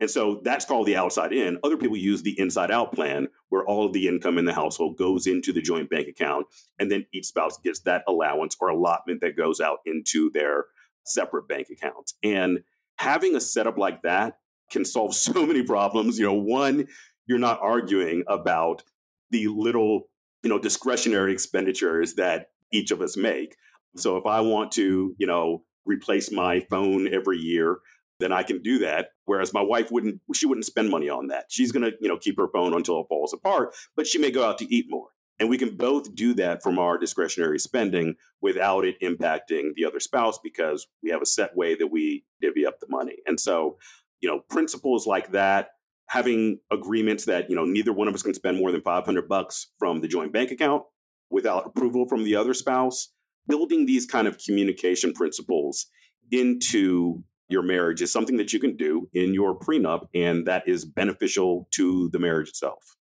And 0.00 0.10
so 0.10 0.40
that's 0.44 0.64
called 0.64 0.86
the 0.86 0.96
outside 0.96 1.32
in. 1.32 1.58
Other 1.64 1.76
people 1.76 1.96
use 1.96 2.22
the 2.22 2.38
inside 2.38 2.70
out 2.70 2.92
plan, 2.92 3.28
where 3.48 3.64
all 3.64 3.84
of 3.84 3.92
the 3.92 4.06
income 4.06 4.38
in 4.38 4.44
the 4.44 4.52
household 4.52 4.96
goes 4.96 5.26
into 5.26 5.52
the 5.52 5.60
joint 5.60 5.90
bank 5.90 6.06
account, 6.06 6.46
and 6.78 6.90
then 6.90 7.06
each 7.12 7.26
spouse 7.26 7.58
gets 7.58 7.80
that 7.80 8.04
allowance 8.06 8.56
or 8.60 8.68
allotment 8.68 9.20
that 9.22 9.36
goes 9.36 9.60
out 9.60 9.78
into 9.86 10.30
their 10.30 10.66
separate 11.04 11.48
bank 11.48 11.68
accounts. 11.70 12.14
And 12.22 12.60
having 12.96 13.34
a 13.34 13.40
setup 13.40 13.76
like 13.76 14.02
that 14.02 14.38
can 14.70 14.84
solve 14.84 15.14
so 15.16 15.46
many 15.46 15.62
problems. 15.62 16.18
You 16.18 16.26
know, 16.26 16.34
one, 16.34 16.86
you're 17.26 17.38
not 17.38 17.60
arguing 17.60 18.24
about 18.28 18.84
the 19.30 19.48
little, 19.48 20.08
you 20.42 20.50
know, 20.50 20.58
discretionary 20.58 21.32
expenditures 21.32 22.14
that 22.14 22.50
each 22.72 22.90
of 22.90 23.00
us 23.00 23.16
make. 23.16 23.56
So 23.96 24.16
if 24.16 24.26
I 24.26 24.40
want 24.40 24.72
to, 24.72 25.14
you 25.18 25.26
know, 25.26 25.64
replace 25.84 26.30
my 26.30 26.60
phone 26.70 27.12
every 27.12 27.38
year, 27.38 27.78
then 28.18 28.32
I 28.32 28.42
can 28.42 28.62
do 28.62 28.78
that. 28.80 29.10
Whereas 29.24 29.52
my 29.52 29.62
wife 29.62 29.90
wouldn't, 29.90 30.20
she 30.34 30.46
wouldn't 30.46 30.66
spend 30.66 30.90
money 30.90 31.08
on 31.08 31.28
that. 31.28 31.46
She's 31.48 31.72
going 31.72 31.84
to, 31.84 31.96
you 32.00 32.08
know, 32.08 32.18
keep 32.18 32.36
her 32.36 32.48
phone 32.48 32.74
until 32.74 33.00
it 33.00 33.06
falls 33.08 33.32
apart, 33.32 33.74
but 33.96 34.06
she 34.06 34.18
may 34.18 34.30
go 34.30 34.44
out 34.44 34.58
to 34.58 34.74
eat 34.74 34.86
more. 34.88 35.08
And 35.40 35.48
we 35.48 35.58
can 35.58 35.76
both 35.76 36.14
do 36.14 36.34
that 36.34 36.62
from 36.62 36.78
our 36.78 36.98
discretionary 36.98 37.60
spending 37.60 38.16
without 38.40 38.84
it 38.84 39.00
impacting 39.00 39.74
the 39.74 39.84
other 39.84 40.00
spouse 40.00 40.38
because 40.42 40.88
we 41.02 41.10
have 41.10 41.22
a 41.22 41.26
set 41.26 41.56
way 41.56 41.76
that 41.76 41.86
we 41.92 42.24
divvy 42.40 42.66
up 42.66 42.80
the 42.80 42.88
money. 42.88 43.16
And 43.26 43.38
so, 43.38 43.78
you 44.20 44.28
know, 44.28 44.40
principles 44.50 45.06
like 45.06 45.30
that, 45.30 45.70
having 46.06 46.58
agreements 46.72 47.26
that, 47.26 47.48
you 47.48 47.54
know, 47.54 47.64
neither 47.64 47.92
one 47.92 48.08
of 48.08 48.14
us 48.14 48.22
can 48.22 48.34
spend 48.34 48.56
more 48.56 48.72
than 48.72 48.80
500 48.80 49.28
bucks 49.28 49.68
from 49.78 50.00
the 50.00 50.08
joint 50.08 50.32
bank 50.32 50.50
account 50.50 50.82
without 51.30 51.66
approval 51.66 52.08
from 52.08 52.24
the 52.24 52.34
other 52.34 52.54
spouse, 52.54 53.12
building 53.46 53.86
these 53.86 54.06
kind 54.06 54.26
of 54.26 54.38
communication 54.44 55.12
principles 55.12 55.86
into 56.32 57.22
your 57.48 57.62
marriage 57.62 58.02
is 58.02 58.12
something 58.12 58.36
that 58.36 58.52
you 58.52 58.60
can 58.60 58.76
do 58.76 59.08
in 59.12 59.34
your 59.34 59.58
prenup 59.58 60.08
and 60.14 60.46
that 60.46 60.68
is 60.68 60.84
beneficial 60.84 61.66
to 61.72 62.08
the 62.10 62.18
marriage 62.18 62.48
itself. 62.48 62.96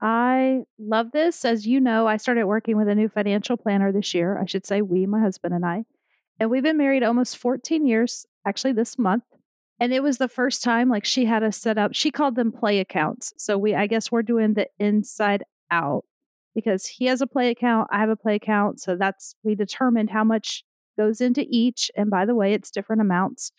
I 0.00 0.62
love 0.78 1.12
this. 1.12 1.44
As 1.44 1.66
you 1.66 1.80
know, 1.80 2.06
I 2.06 2.16
started 2.18 2.46
working 2.46 2.76
with 2.76 2.88
a 2.88 2.94
new 2.94 3.08
financial 3.08 3.56
planner 3.56 3.92
this 3.92 4.14
year. 4.14 4.38
I 4.38 4.46
should 4.46 4.66
say 4.66 4.82
we, 4.82 5.06
my 5.06 5.20
husband 5.20 5.54
and 5.54 5.64
I. 5.64 5.84
And 6.38 6.50
we've 6.50 6.62
been 6.62 6.76
married 6.76 7.02
almost 7.02 7.38
14 7.38 7.86
years, 7.86 8.26
actually 8.46 8.72
this 8.72 8.98
month. 8.98 9.24
And 9.78 9.92
it 9.92 10.02
was 10.02 10.18
the 10.18 10.28
first 10.28 10.62
time 10.62 10.88
like 10.88 11.04
she 11.04 11.26
had 11.26 11.42
us 11.42 11.56
set 11.56 11.78
up, 11.78 11.94
she 11.94 12.10
called 12.10 12.36
them 12.36 12.52
play 12.52 12.78
accounts. 12.78 13.32
So 13.36 13.58
we 13.58 13.74
I 13.74 13.86
guess 13.86 14.10
we're 14.10 14.22
doing 14.22 14.54
the 14.54 14.68
inside 14.78 15.44
out 15.70 16.04
because 16.54 16.86
he 16.86 17.06
has 17.06 17.20
a 17.20 17.26
play 17.26 17.50
account, 17.50 17.88
I 17.90 18.00
have 18.00 18.08
a 18.08 18.16
play 18.16 18.36
account. 18.36 18.80
So 18.80 18.96
that's 18.96 19.34
we 19.42 19.54
determined 19.54 20.10
how 20.10 20.24
much 20.24 20.64
goes 20.96 21.20
into 21.20 21.44
each. 21.48 21.90
And 21.94 22.10
by 22.10 22.24
the 22.24 22.34
way, 22.34 22.54
it's 22.54 22.70
different 22.70 23.02
amounts. 23.02 23.52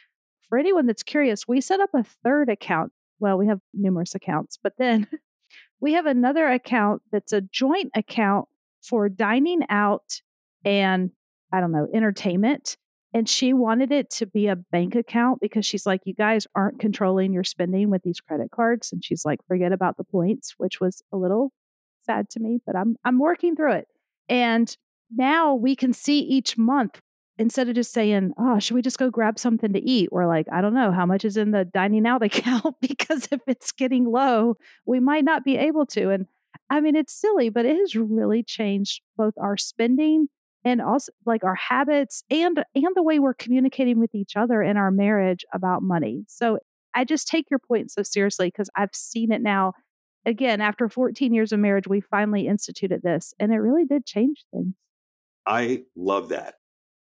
For 0.49 0.57
anyone 0.57 0.85
that's 0.85 1.03
curious, 1.03 1.47
we 1.47 1.61
set 1.61 1.79
up 1.79 1.89
a 1.93 2.03
third 2.23 2.49
account. 2.49 2.91
Well, 3.19 3.37
we 3.37 3.47
have 3.47 3.59
numerous 3.73 4.15
accounts, 4.15 4.57
but 4.61 4.73
then 4.77 5.07
we 5.81 5.93
have 5.93 6.05
another 6.05 6.47
account 6.47 7.01
that's 7.11 7.33
a 7.33 7.41
joint 7.41 7.91
account 7.95 8.47
for 8.81 9.09
dining 9.09 9.61
out 9.69 10.21
and 10.63 11.11
I 11.51 11.61
don't 11.61 11.71
know, 11.71 11.87
entertainment. 11.93 12.77
And 13.13 13.27
she 13.27 13.53
wanted 13.53 13.91
it 13.91 14.09
to 14.11 14.25
be 14.25 14.47
a 14.47 14.55
bank 14.55 14.95
account 14.95 15.39
because 15.39 15.65
she's 15.65 15.85
like, 15.85 16.01
you 16.05 16.13
guys 16.13 16.45
aren't 16.55 16.79
controlling 16.79 17.33
your 17.33 17.43
spending 17.43 17.89
with 17.89 18.03
these 18.03 18.19
credit 18.19 18.51
cards. 18.51 18.91
And 18.91 19.03
she's 19.03 19.23
like, 19.23 19.39
forget 19.47 19.71
about 19.71 19.97
the 19.97 20.03
points, 20.03 20.55
which 20.57 20.81
was 20.81 21.01
a 21.13 21.17
little 21.17 21.51
sad 22.01 22.29
to 22.31 22.39
me, 22.39 22.59
but 22.65 22.75
I'm 22.75 22.97
I'm 23.05 23.19
working 23.19 23.55
through 23.55 23.73
it. 23.73 23.87
And 24.27 24.75
now 25.15 25.55
we 25.55 25.75
can 25.75 25.93
see 25.93 26.19
each 26.19 26.57
month 26.57 26.99
instead 27.37 27.69
of 27.69 27.75
just 27.75 27.93
saying, 27.93 28.33
oh, 28.37 28.59
should 28.59 28.75
we 28.75 28.81
just 28.81 28.99
go 28.99 29.09
grab 29.09 29.37
something 29.37 29.73
to 29.73 29.79
eat? 29.79 30.09
We're 30.11 30.27
like, 30.27 30.47
I 30.51 30.61
don't 30.61 30.73
know, 30.73 30.91
how 30.91 31.05
much 31.05 31.23
is 31.23 31.37
in 31.37 31.51
the 31.51 31.65
dining 31.65 32.05
out 32.07 32.23
account? 32.23 32.75
because 32.81 33.27
if 33.31 33.41
it's 33.47 33.71
getting 33.71 34.05
low, 34.05 34.57
we 34.85 34.99
might 34.99 35.23
not 35.23 35.43
be 35.43 35.57
able 35.57 35.85
to. 35.87 36.09
And 36.09 36.25
I 36.69 36.81
mean, 36.81 36.95
it's 36.95 37.13
silly, 37.13 37.49
but 37.49 37.65
it 37.65 37.77
has 37.77 37.95
really 37.95 38.43
changed 38.43 39.01
both 39.15 39.33
our 39.37 39.57
spending 39.57 40.27
and 40.65 40.81
also 40.81 41.11
like 41.25 41.43
our 41.43 41.55
habits 41.55 42.23
and 42.29 42.63
and 42.75 42.95
the 42.95 43.03
way 43.03 43.19
we're 43.19 43.33
communicating 43.33 43.99
with 43.99 44.13
each 44.13 44.35
other 44.35 44.61
in 44.61 44.75
our 44.75 44.91
marriage 44.91 45.45
about 45.53 45.81
money. 45.81 46.25
So 46.27 46.59
I 46.93 47.03
just 47.03 47.27
take 47.27 47.49
your 47.49 47.59
point 47.59 47.91
so 47.91 48.03
seriously 48.03 48.47
because 48.47 48.69
I've 48.75 48.93
seen 48.93 49.31
it 49.31 49.41
now. 49.41 49.73
Again, 50.25 50.59
after 50.59 50.89
14 50.89 51.33
years 51.33 51.53
of 51.53 51.59
marriage, 51.59 51.87
we 51.87 52.01
finally 52.01 52.47
instituted 52.47 53.01
this 53.01 53.33
and 53.39 53.53
it 53.53 53.57
really 53.57 53.85
did 53.85 54.05
change 54.05 54.43
things. 54.51 54.73
I 55.45 55.83
love 55.95 56.29
that. 56.29 56.55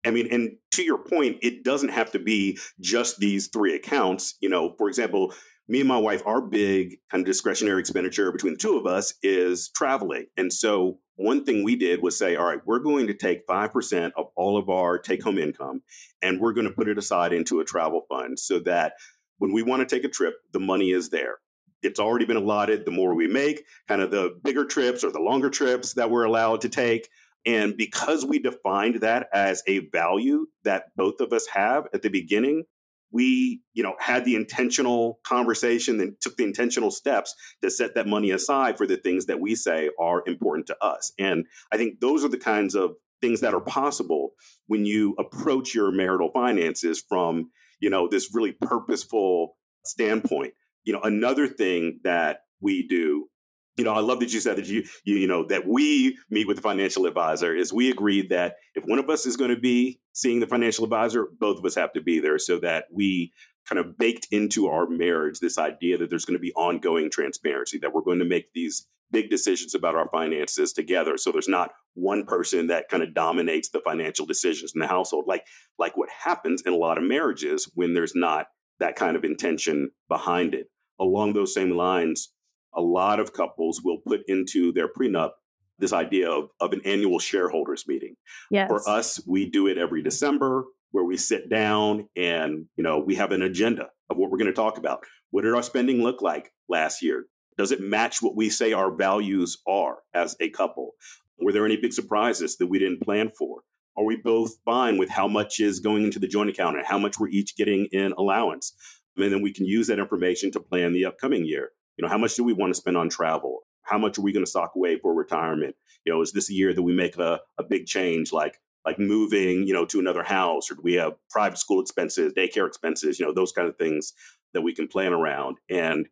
I 0.07 0.11
mean, 0.11 0.29
and 0.31 0.57
to 0.73 0.83
your 0.83 0.99
point, 0.99 1.39
it 1.43 1.65
doesn't 1.65 1.91
have 1.91 2.13
to 2.13 2.19
be 2.19 2.59
just 2.81 3.19
these 3.19 3.49
three 3.49 3.75
accounts. 3.75 4.37
You 4.41 4.49
know, 4.49 4.75
for 4.79 4.89
example, 4.89 5.35
me 5.69 5.81
and 5.81 5.89
my 5.89 5.99
wife, 5.99 6.23
our 6.27 6.41
big 6.41 6.99
kind 7.11 7.23
of 7.23 7.27
discretionary 7.27 7.81
expenditure 7.81 8.31
between 8.31 8.55
the 8.55 8.59
two 8.59 8.77
of 8.77 8.87
us 8.87 9.15
is 9.23 9.69
traveling. 9.71 10.27
And 10.37 10.53
so 10.53 10.99
one 11.17 11.45
thing 11.45 11.65
we 11.65 11.77
did 11.77 12.03
was 12.03 12.19
say, 12.19 12.37
all 12.37 12.47
right, 12.47 12.61
we're 12.65 12.79
going 12.79 13.07
to 13.09 13.15
take 13.15 13.47
5% 13.47 14.13
of 14.17 14.27
all 14.37 14.57
of 14.57 14.69
our 14.69 14.99
take 14.99 15.23
home 15.23 15.39
income 15.39 15.83
and 16.23 16.41
we're 16.41 16.53
going 16.53 16.69
to 16.69 16.73
put 16.73 16.89
it 16.89 16.99
aside 16.99 17.33
into 17.33 17.61
a 17.61 17.65
travel 17.65 18.07
fund 18.09 18.39
so 18.39 18.59
that 18.61 18.93
when 19.39 19.53
we 19.53 19.63
want 19.63 19.87
to 19.87 19.95
take 19.95 20.05
a 20.05 20.09
trip, 20.09 20.35
the 20.53 20.61
money 20.61 20.91
is 20.93 21.11
there. 21.11 21.39
It's 21.83 22.01
already 22.01 22.25
been 22.25 22.37
allotted. 22.37 22.85
The 22.85 22.91
more 22.91 23.15
we 23.15 23.27
make, 23.27 23.65
kind 23.89 24.03
of 24.03 24.11
the 24.11 24.39
bigger 24.43 24.65
trips 24.65 25.05
or 25.05 25.11
the 25.11 25.21
longer 25.21 25.51
trips 25.51 25.95
that 25.95 26.11
we're 26.11 26.25
allowed 26.25 26.61
to 26.63 26.69
take, 26.69 27.09
and 27.47 27.77
because 27.77 28.27
we 28.27 28.41
defined 28.41 28.97
that 28.97 29.29
as 29.33 29.63
a 29.69 29.79
value 29.91 30.47
that 30.65 30.87
both 30.97 31.21
of 31.21 31.33
us 31.33 31.47
have 31.55 31.87
at 31.95 32.03
the 32.03 32.11
beginning, 32.11 32.65
we, 33.13 33.63
you 33.73 33.85
know, 33.85 33.95
had 34.01 34.25
the 34.25 34.35
intentional 34.35 35.21
conversation 35.25 36.01
and 36.01 36.21
took 36.21 36.37
the 36.37 36.43
intentional 36.45 36.91
steps 36.91 37.35
to 37.63 37.71
set 37.71 37.95
that 37.95 38.09
money 38.09 38.33
aside 38.33 38.77
for 38.77 38.87
the 38.87 38.97
things 38.97 39.27
that 39.27 39.41
we 39.41 39.55
say 39.55 39.91
are 39.99 40.25
important 40.27 40.67
to 40.67 40.77
us. 40.85 41.13
And 41.19 41.47
I 41.73 41.77
think 41.77 42.01
those 42.01 42.25
are 42.25 42.29
the 42.29 42.37
kinds 42.37 42.75
of 42.75 42.97
things 43.21 43.41
that 43.41 43.55
are 43.55 43.61
possible 43.61 44.33
when 44.67 44.85
you 44.85 45.15
approach 45.19 45.73
your 45.73 45.93
marital 45.93 46.31
finances 46.33 47.03
from, 47.09 47.51
you 47.81 47.89
know, 47.89 48.09
this 48.09 48.35
really 48.35 48.53
purposeful 48.61 49.57
standpoint. 49.85 50.53
You 50.85 50.93
know, 50.93 51.01
another 51.01 51.47
thing 51.47 52.01
that 52.03 52.41
we 52.61 52.87
do 52.87 53.29
you 53.77 53.85
know, 53.85 53.93
I 53.93 54.01
love 54.01 54.21
that 54.21 54.33
you 54.33 54.41
said 54.41 54.57
that 54.57 54.67
you, 54.67 54.85
you, 55.05 55.17
you 55.17 55.27
know, 55.27 55.47
that 55.49 55.67
we 55.67 56.17
meet 56.31 56.47
with 56.47 56.57
the 56.57 56.63
financial 56.63 57.07
advisor 57.07 57.55
is 57.55 57.73
we 57.73 57.91
agreed 57.91 58.31
that 58.31 58.57
if 58.75 58.85
one 58.85 58.99
of 58.99 59.11
us 59.11 59.27
is 59.27 59.37
going 59.37 59.51
to 59.51 59.61
be 59.61 60.01
seeing 60.13 60.41
the 60.41 60.47
financial 60.47 60.85
advisor, 60.85 61.29
both 61.39 61.59
of 61.59 61.65
us 61.65 61.75
have 61.75 61.93
to 61.93 62.01
be 62.01 62.19
there 62.19 62.39
so 62.39 62.59
that 62.61 62.87
we 62.93 63.33
kind 63.69 63.79
of 63.79 63.99
baked 63.99 64.29
into 64.31 64.69
our 64.69 64.89
marriage 64.89 65.41
this 65.41 65.59
idea 65.59 65.99
that 65.99 66.09
there's 66.09 66.25
going 66.25 66.39
to 66.39 66.43
be 66.43 66.53
ongoing 66.55 67.11
transparency, 67.11 67.79
that 67.79 67.93
we're 67.93 68.03
going 68.03 68.19
to 68.19 68.25
make 68.25 68.53
these 68.55 68.87
big 69.11 69.31
decisions 69.31 69.75
about 69.75 69.95
our 69.95 70.09
finances 70.11 70.73
together. 70.73 71.17
So 71.17 71.31
there's 71.31 71.49
not 71.49 71.73
one 71.95 72.25
person 72.25 72.69
that 72.69 72.89
kind 72.89 73.03
of 73.03 73.15
dominates 73.15 73.69
the 73.69 73.81
financial 73.81 74.27
decisions 74.27 74.73
in 74.75 74.81
the 74.81 74.87
household, 74.87 75.27
like 75.27 75.47
like 75.79 75.97
what 75.97 76.09
happens 76.11 76.63
in 76.65 76.73
a 76.73 76.77
lot 76.77 76.99
of 76.99 77.05
marriages 77.05 77.71
when 77.75 77.95
there's 77.95 78.15
not 78.15 78.47
that 78.79 78.97
kind 78.97 79.17
of 79.17 79.25
intention 79.25 79.91
behind 80.09 80.55
it. 80.55 80.69
Along 80.99 81.33
those 81.35 81.53
same 81.55 81.71
lines, 81.77 82.33
a 82.77 82.83
lot 82.83 83.19
of 83.21 83.33
couples 83.33 83.81
will 83.83 83.99
put 84.07 84.21
into 84.29 84.73
their 84.73 84.89
prenup 84.89 85.31
this 85.79 85.93
idea 85.93 86.31
of, 86.31 86.49
of 86.61 86.73
an 86.73 86.81
annual 86.85 87.19
shareholders 87.19 87.85
meeting. 87.87 88.17
Yes. 88.51 88.69
For 88.69 88.89
us, 88.89 89.21
we 89.27 89.49
do 89.49 89.67
it 89.67 89.79
every 89.79 90.03
December 90.03 90.65
where 90.93 91.05
we 91.05 91.17
sit 91.17 91.51
down 91.51 92.09
and, 92.17 92.67
you 92.77 92.85
know, 92.85 92.99
we 92.99 93.17
have 93.17 93.33
an 93.33 93.43
agenda 93.43 93.89
of 94.09 94.17
what 94.17 94.31
we're 94.31 94.39
going 94.39 94.47
to 94.47 94.55
talk 94.55 94.79
about. 94.79 95.05
What 95.31 95.43
did 95.43 95.55
our 95.55 95.63
spending 95.63 96.03
look 96.03 96.23
like 96.23 96.53
last 96.69 97.03
year? 97.03 97.27
Does 97.59 97.73
it 97.73 97.81
match 97.81 98.23
what 98.23 98.37
we 98.37 98.49
say 98.49 98.73
our 98.73 98.95
values 98.95 99.59
are 99.67 99.99
as 100.15 100.37
a 100.41 100.51
couple? 100.51 100.93
Were 101.39 101.53
there 101.53 101.67
any 101.67 101.77
big 101.77 101.93
surprises 101.93 102.57
that 102.57 102.69
we 102.69 102.79
didn't 102.79 103.03
plan 103.03 103.31
for? 103.39 103.61
Are 103.99 104.05
we 104.05 104.17
both 104.17 104.57
fine 104.65 104.99
with 104.99 105.09
how 105.09 105.27
much 105.27 105.59
is 105.59 105.81
going 105.81 106.05
into 106.05 106.19
the 106.19 106.29
joint 106.29 106.51
account 106.51 106.77
and 106.77 106.87
how 106.87 106.99
much 106.99 107.19
we're 107.19 107.29
each 107.29 107.57
getting 107.57 107.89
in 107.93 108.13
allowance? 108.13 108.75
And 109.17 109.33
then 109.33 109.43
we 109.43 109.53
can 109.53 109.65
use 109.65 109.87
that 109.87 109.99
information 109.99 110.51
to 110.53 110.61
plan 110.61 110.93
the 110.93 111.07
upcoming 111.07 111.47
year. 111.47 111.71
You 111.97 112.03
know, 112.03 112.09
how 112.09 112.19
much 112.19 112.35
do 112.35 112.45
we 112.45 112.53
want 112.53 112.73
to 112.73 112.79
spend 112.79 112.97
on 112.97 113.09
travel? 113.09 113.61
How 113.83 113.99
much 113.99 114.19
are 114.19 114.23
we 114.23 114.33
going 114.33 114.45
to 114.45 114.51
sock 114.51 114.73
away 114.77 114.99
for 114.99 115.15
retirement? 115.15 115.77
You 116.05 116.13
know, 116.13 116.21
is 116.21 116.33
this 116.33 116.51
a 116.51 116.55
year 116.55 116.75
that 116.75 116.83
we 116.83 116.95
make 116.95 117.17
a, 117.17 117.41
a 117.59 117.65
big 117.65 117.87
change 117.87 118.33
like 118.33 118.61
like 118.85 118.99
moving, 119.01 119.67
you 119.67 119.73
know, 119.73 119.85
to 119.85 119.99
another 119.99 120.23
house, 120.23 120.71
or 120.71 120.77
do 120.77 120.81
we 120.85 120.95
have 120.95 121.15
private 121.29 121.59
school 121.59 121.81
expenses, 121.81 122.33
daycare 122.33 122.69
expenses, 122.69 123.19
you 123.19 123.27
know, 123.27 123.33
those 123.33 123.51
kind 123.51 123.69
of 123.69 123.77
things 123.77 124.13
that 124.55 124.63
we 124.63 124.73
can 124.73 124.87
plan 124.87 125.13
around. 125.13 125.59
And 125.69 126.09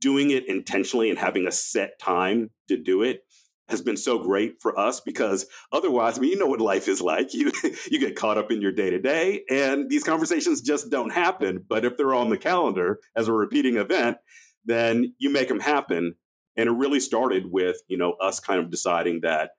doing 0.00 0.30
it 0.30 0.48
intentionally 0.48 1.10
and 1.10 1.18
having 1.18 1.46
a 1.46 1.52
set 1.52 1.98
time 1.98 2.50
to 2.68 2.76
do 2.76 3.02
it 3.02 3.22
has 3.68 3.82
been 3.82 3.96
so 3.96 4.18
great 4.18 4.60
for 4.60 4.78
us 4.78 5.00
because 5.00 5.46
otherwise, 5.72 6.16
I 6.16 6.20
mean, 6.20 6.30
you 6.30 6.38
know 6.38 6.46
what 6.46 6.60
life 6.60 6.88
is 6.88 7.00
like. 7.00 7.30
You 7.34 7.50
you 7.90 7.98
get 7.98 8.16
caught 8.16 8.38
up 8.38 8.50
in 8.50 8.62
your 8.62 8.72
day 8.72 8.90
to 8.90 8.98
day, 8.98 9.42
and 9.50 9.90
these 9.90 10.04
conversations 10.04 10.60
just 10.60 10.90
don't 10.90 11.10
happen. 11.10 11.64
But 11.68 11.84
if 11.84 11.96
they're 11.96 12.14
on 12.14 12.30
the 12.30 12.38
calendar 12.38 13.00
as 13.14 13.28
a 13.28 13.32
repeating 13.32 13.76
event, 13.76 14.18
then 14.66 15.14
you 15.18 15.30
make 15.30 15.48
them 15.48 15.60
happen. 15.60 16.14
And 16.56 16.68
it 16.68 16.72
really 16.72 17.00
started 17.00 17.50
with, 17.50 17.76
you 17.88 17.96
know, 17.96 18.12
us 18.12 18.40
kind 18.40 18.60
of 18.60 18.70
deciding 18.70 19.20
that, 19.22 19.50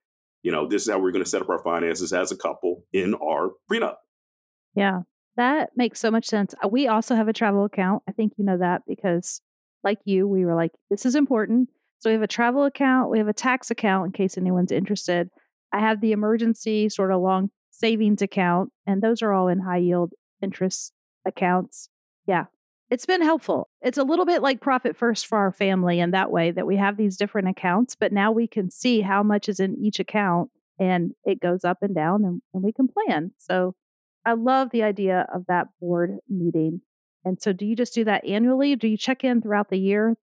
you 0.43 0.51
know, 0.51 0.67
this 0.67 0.83
is 0.83 0.89
how 0.89 0.99
we're 0.99 1.11
going 1.11 1.23
to 1.23 1.29
set 1.29 1.41
up 1.41 1.49
our 1.49 1.63
finances 1.63 2.13
as 2.13 2.31
a 2.31 2.37
couple 2.37 2.83
in 2.93 3.15
our 3.15 3.51
prenup. 3.71 3.95
Yeah, 4.75 5.01
that 5.35 5.71
makes 5.75 5.99
so 5.99 6.11
much 6.11 6.25
sense. 6.25 6.53
Uh, 6.63 6.67
we 6.67 6.87
also 6.87 7.15
have 7.15 7.27
a 7.27 7.33
travel 7.33 7.65
account. 7.65 8.03
I 8.07 8.11
think 8.11 8.33
you 8.37 8.45
know 8.45 8.57
that 8.57 8.81
because, 8.87 9.41
like 9.83 9.99
you, 10.05 10.27
we 10.27 10.45
were 10.45 10.55
like, 10.55 10.71
this 10.89 11.05
is 11.05 11.15
important. 11.15 11.69
So 11.99 12.09
we 12.09 12.13
have 12.13 12.21
a 12.21 12.27
travel 12.27 12.63
account, 12.65 13.09
we 13.09 13.17
have 13.17 13.27
a 13.27 13.33
tax 13.33 13.71
account 13.71 14.07
in 14.07 14.11
case 14.11 14.37
anyone's 14.37 14.71
interested. 14.71 15.29
I 15.73 15.79
have 15.79 15.99
the 15.99 16.11
emergency 16.11 16.89
sort 16.89 17.11
of 17.11 17.21
long 17.21 17.49
savings 17.71 18.21
account, 18.21 18.71
and 18.85 19.01
those 19.01 19.21
are 19.21 19.33
all 19.33 19.47
in 19.47 19.59
high 19.59 19.77
yield 19.77 20.13
interest 20.41 20.93
accounts. 21.25 21.89
Yeah, 22.27 22.45
it's 22.89 23.05
been 23.05 23.21
helpful. 23.21 23.69
It's 23.81 23.97
a 23.97 24.03
little 24.03 24.25
bit 24.25 24.41
like 24.41 24.61
Profit 24.61 24.95
First 24.95 25.27
for 25.27 25.37
our 25.37 25.51
family 25.51 25.99
in 25.99 26.11
that 26.11 26.31
way 26.31 26.51
that 26.51 26.67
we 26.67 26.77
have 26.77 26.97
these 26.97 27.17
different 27.17 27.49
accounts, 27.49 27.95
but 27.95 28.13
now 28.13 28.31
we 28.31 28.47
can 28.47 28.71
see 28.71 29.01
how 29.01 29.23
much 29.23 29.49
is 29.49 29.59
in 29.59 29.77
each 29.81 29.99
account 29.99 30.49
and 30.79 31.11
it 31.25 31.41
goes 31.41 31.65
up 31.65 31.79
and 31.81 31.93
down 31.93 32.23
and, 32.23 32.41
and 32.53 32.63
we 32.63 32.71
can 32.71 32.87
plan. 32.87 33.31
So 33.37 33.75
I 34.25 34.33
love 34.33 34.69
the 34.71 34.83
idea 34.83 35.27
of 35.33 35.45
that 35.47 35.67
board 35.79 36.17
meeting. 36.29 36.81
And 37.25 37.41
so, 37.41 37.51
do 37.51 37.65
you 37.65 37.75
just 37.75 37.93
do 37.93 38.05
that 38.05 38.25
annually? 38.25 38.75
Do 38.75 38.87
you 38.87 38.97
check 38.97 39.23
in 39.23 39.41
throughout 39.41 39.69
the 39.69 39.77
year? 39.77 40.15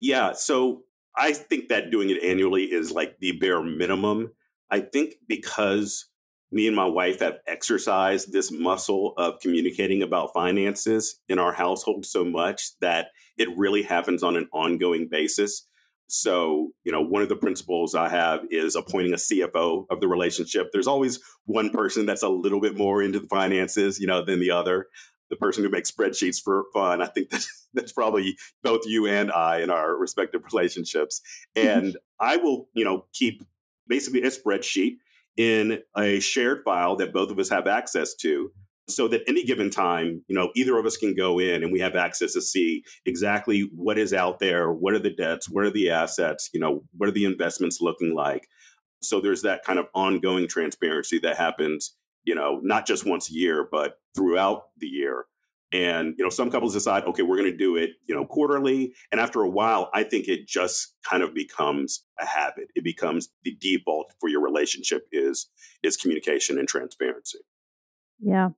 Yeah. 0.00 0.32
So, 0.32 0.82
I 1.16 1.32
think 1.32 1.68
that 1.68 1.90
doing 1.90 2.08
it 2.08 2.22
annually 2.22 2.64
is 2.64 2.90
like 2.90 3.18
the 3.18 3.32
bare 3.32 3.62
minimum. 3.62 4.32
I 4.70 4.80
think 4.80 5.16
because 5.28 6.06
me 6.52 6.66
and 6.66 6.76
my 6.76 6.84
wife 6.84 7.20
have 7.20 7.38
exercised 7.46 8.30
this 8.30 8.52
muscle 8.52 9.14
of 9.16 9.40
communicating 9.40 10.02
about 10.02 10.34
finances 10.34 11.18
in 11.28 11.38
our 11.38 11.52
household 11.52 12.04
so 12.04 12.24
much 12.24 12.78
that 12.80 13.08
it 13.38 13.48
really 13.56 13.82
happens 13.82 14.22
on 14.22 14.36
an 14.36 14.48
ongoing 14.52 15.08
basis. 15.10 15.66
So, 16.08 16.72
you 16.84 16.92
know, 16.92 17.00
one 17.00 17.22
of 17.22 17.30
the 17.30 17.36
principles 17.36 17.94
I 17.94 18.10
have 18.10 18.40
is 18.50 18.76
appointing 18.76 19.14
a 19.14 19.16
CFO 19.16 19.86
of 19.88 20.00
the 20.00 20.08
relationship. 20.08 20.68
There's 20.70 20.86
always 20.86 21.18
one 21.46 21.70
person 21.70 22.04
that's 22.04 22.22
a 22.22 22.28
little 22.28 22.60
bit 22.60 22.76
more 22.76 23.02
into 23.02 23.18
the 23.18 23.28
finances, 23.28 23.98
you 23.98 24.06
know, 24.06 24.22
than 24.22 24.38
the 24.38 24.50
other. 24.50 24.88
The 25.30 25.36
person 25.36 25.64
who 25.64 25.70
makes 25.70 25.90
spreadsheets 25.90 26.42
for 26.42 26.64
fun. 26.74 27.00
I 27.00 27.06
think 27.06 27.30
that 27.30 27.46
that's 27.72 27.92
probably 27.92 28.36
both 28.62 28.82
you 28.84 29.06
and 29.06 29.32
I 29.32 29.60
in 29.62 29.70
our 29.70 29.96
respective 29.96 30.42
relationships. 30.52 31.22
And 31.56 31.96
I 32.20 32.36
will, 32.36 32.68
you 32.74 32.84
know, 32.84 33.06
keep 33.14 33.42
basically 33.88 34.22
a 34.22 34.30
spreadsheet 34.30 34.96
in 35.36 35.80
a 35.96 36.20
shared 36.20 36.62
file 36.64 36.96
that 36.96 37.12
both 37.12 37.30
of 37.30 37.38
us 37.38 37.48
have 37.48 37.66
access 37.66 38.14
to 38.14 38.50
so 38.88 39.08
that 39.08 39.22
any 39.26 39.44
given 39.44 39.70
time, 39.70 40.22
you 40.28 40.34
know, 40.34 40.50
either 40.54 40.76
of 40.76 40.84
us 40.84 40.96
can 40.96 41.14
go 41.14 41.38
in 41.38 41.62
and 41.62 41.72
we 41.72 41.80
have 41.80 41.96
access 41.96 42.32
to 42.34 42.42
see 42.42 42.82
exactly 43.06 43.70
what 43.74 43.98
is 43.98 44.12
out 44.12 44.38
there, 44.38 44.72
what 44.72 44.94
are 44.94 44.98
the 44.98 45.14
debts, 45.14 45.48
what 45.48 45.64
are 45.64 45.70
the 45.70 45.90
assets, 45.90 46.50
you 46.52 46.60
know, 46.60 46.82
what 46.96 47.08
are 47.08 47.12
the 47.12 47.24
investments 47.24 47.80
looking 47.80 48.14
like. 48.14 48.48
So 49.00 49.20
there's 49.20 49.42
that 49.42 49.64
kind 49.64 49.78
of 49.78 49.86
ongoing 49.94 50.48
transparency 50.48 51.18
that 51.20 51.36
happens, 51.36 51.96
you 52.24 52.34
know, 52.34 52.60
not 52.62 52.86
just 52.86 53.06
once 53.06 53.30
a 53.30 53.34
year, 53.34 53.66
but 53.70 53.98
throughout 54.14 54.64
the 54.76 54.86
year. 54.86 55.26
And, 55.72 56.14
you 56.18 56.24
know, 56.24 56.30
some 56.30 56.50
couples 56.50 56.74
decide, 56.74 57.04
okay, 57.04 57.22
we're 57.22 57.38
going 57.38 57.50
to 57.50 57.56
do 57.56 57.76
it, 57.76 57.92
you 58.04 58.14
know, 58.14 58.26
quarterly. 58.26 58.92
And 59.10 59.20
after 59.20 59.40
a 59.40 59.48
while, 59.48 59.90
I 59.94 60.02
think 60.02 60.28
it 60.28 60.46
just 60.46 60.94
kind 61.02 61.22
of 61.22 61.32
becomes 61.32 62.04
a 62.20 62.26
habit. 62.26 62.68
It 62.74 62.84
becomes 62.84 63.30
the 63.42 63.56
default 63.58 64.12
for 64.20 64.28
your 64.28 64.42
relationship 64.42 65.06
is, 65.12 65.48
is 65.82 65.96
communication 65.96 66.58
and 66.58 66.68
transparency. 66.68 67.38
Yeah. 68.20 68.50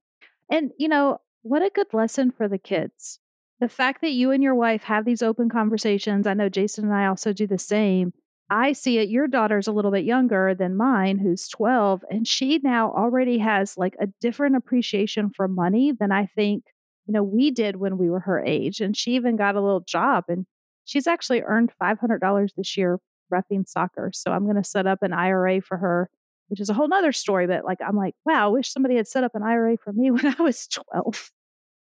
And, 0.51 0.73
you 0.77 0.89
know, 0.89 1.19
what 1.43 1.63
a 1.63 1.71
good 1.71 1.95
lesson 1.95 2.33
for 2.33 2.49
the 2.49 2.59
kids. 2.59 3.21
The 3.61 3.69
fact 3.69 4.01
that 4.01 4.11
you 4.11 4.33
and 4.33 4.43
your 4.43 4.57
wife 4.57 4.83
have 4.83 5.05
these 5.05 5.23
open 5.23 5.49
conversations, 5.49 6.27
I 6.27 6.35
know 6.35 6.49
Jason 6.49 6.87
and 6.87 6.95
I 6.95 7.07
also 7.07 7.33
do 7.33 7.47
the 7.47 7.59
same. 7.59 8.13
I 8.51 8.73
see 8.73 8.99
it. 8.99 9.09
Your 9.09 9.29
daughter's 9.29 9.69
a 9.69 9.73
little 9.73 9.91
bit 9.91 10.05
younger 10.05 10.55
than 10.55 10.77
mine, 10.77 11.19
who's 11.19 11.49
12, 11.49 12.05
and 12.11 12.27
she 12.29 12.61
now 12.63 12.93
already 12.93 13.39
has 13.39 13.79
like 13.79 13.97
a 14.01 14.09
different 14.21 14.57
appreciation 14.57 15.31
for 15.31 15.49
money 15.49 15.93
than 15.99 16.13
I 16.13 16.27
think 16.27 16.65
you 17.07 17.13
know, 17.13 17.23
we 17.23 17.51
did 17.51 17.77
when 17.77 17.99
we 17.99 18.09
were 18.09 18.21
her 18.21 18.43
age. 18.45 18.81
And 18.81 18.97
she 18.97 19.15
even 19.15 19.37
got 19.37 19.57
a 19.57 19.61
little 19.61 19.81
job 19.81 20.25
and 20.29 20.47
she's 20.85 21.07
actually 21.07 21.43
earned 21.43 21.73
$500 21.81 22.51
this 22.57 22.77
year 22.77 22.99
refing 23.33 23.69
soccer. 23.69 24.11
So 24.13 24.33
I'm 24.33 24.45
going 24.45 24.57
to 24.57 24.65
set 24.65 24.87
up 24.87 25.03
an 25.03 25.13
IRA 25.13 25.61
for 25.61 25.77
her, 25.79 26.11
which 26.49 26.61
is 26.61 26.71
a 26.71 26.75
whole 26.75 26.89
nother 26.89 27.13
story. 27.13 27.47
But 27.47 27.65
like, 27.65 27.79
I'm 27.87 27.97
like, 27.97 28.15
wow, 28.25 28.47
I 28.47 28.49
wish 28.49 28.71
somebody 28.71 28.97
had 28.97 29.09
set 29.09 29.25
up 29.25 29.35
an 29.35 29.43
IRA 29.43 29.77
for 29.77 29.93
me 29.93 30.11
when 30.11 30.27
I 30.27 30.43
was 30.43 30.67
12. 30.67 31.31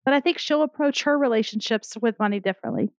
But 0.06 0.14
I 0.14 0.20
think 0.20 0.38
she'll 0.38 0.64
approach 0.64 1.04
her 1.04 1.18
relationships 1.18 1.96
with 2.02 2.20
money 2.20 2.40
differently. 2.40 2.90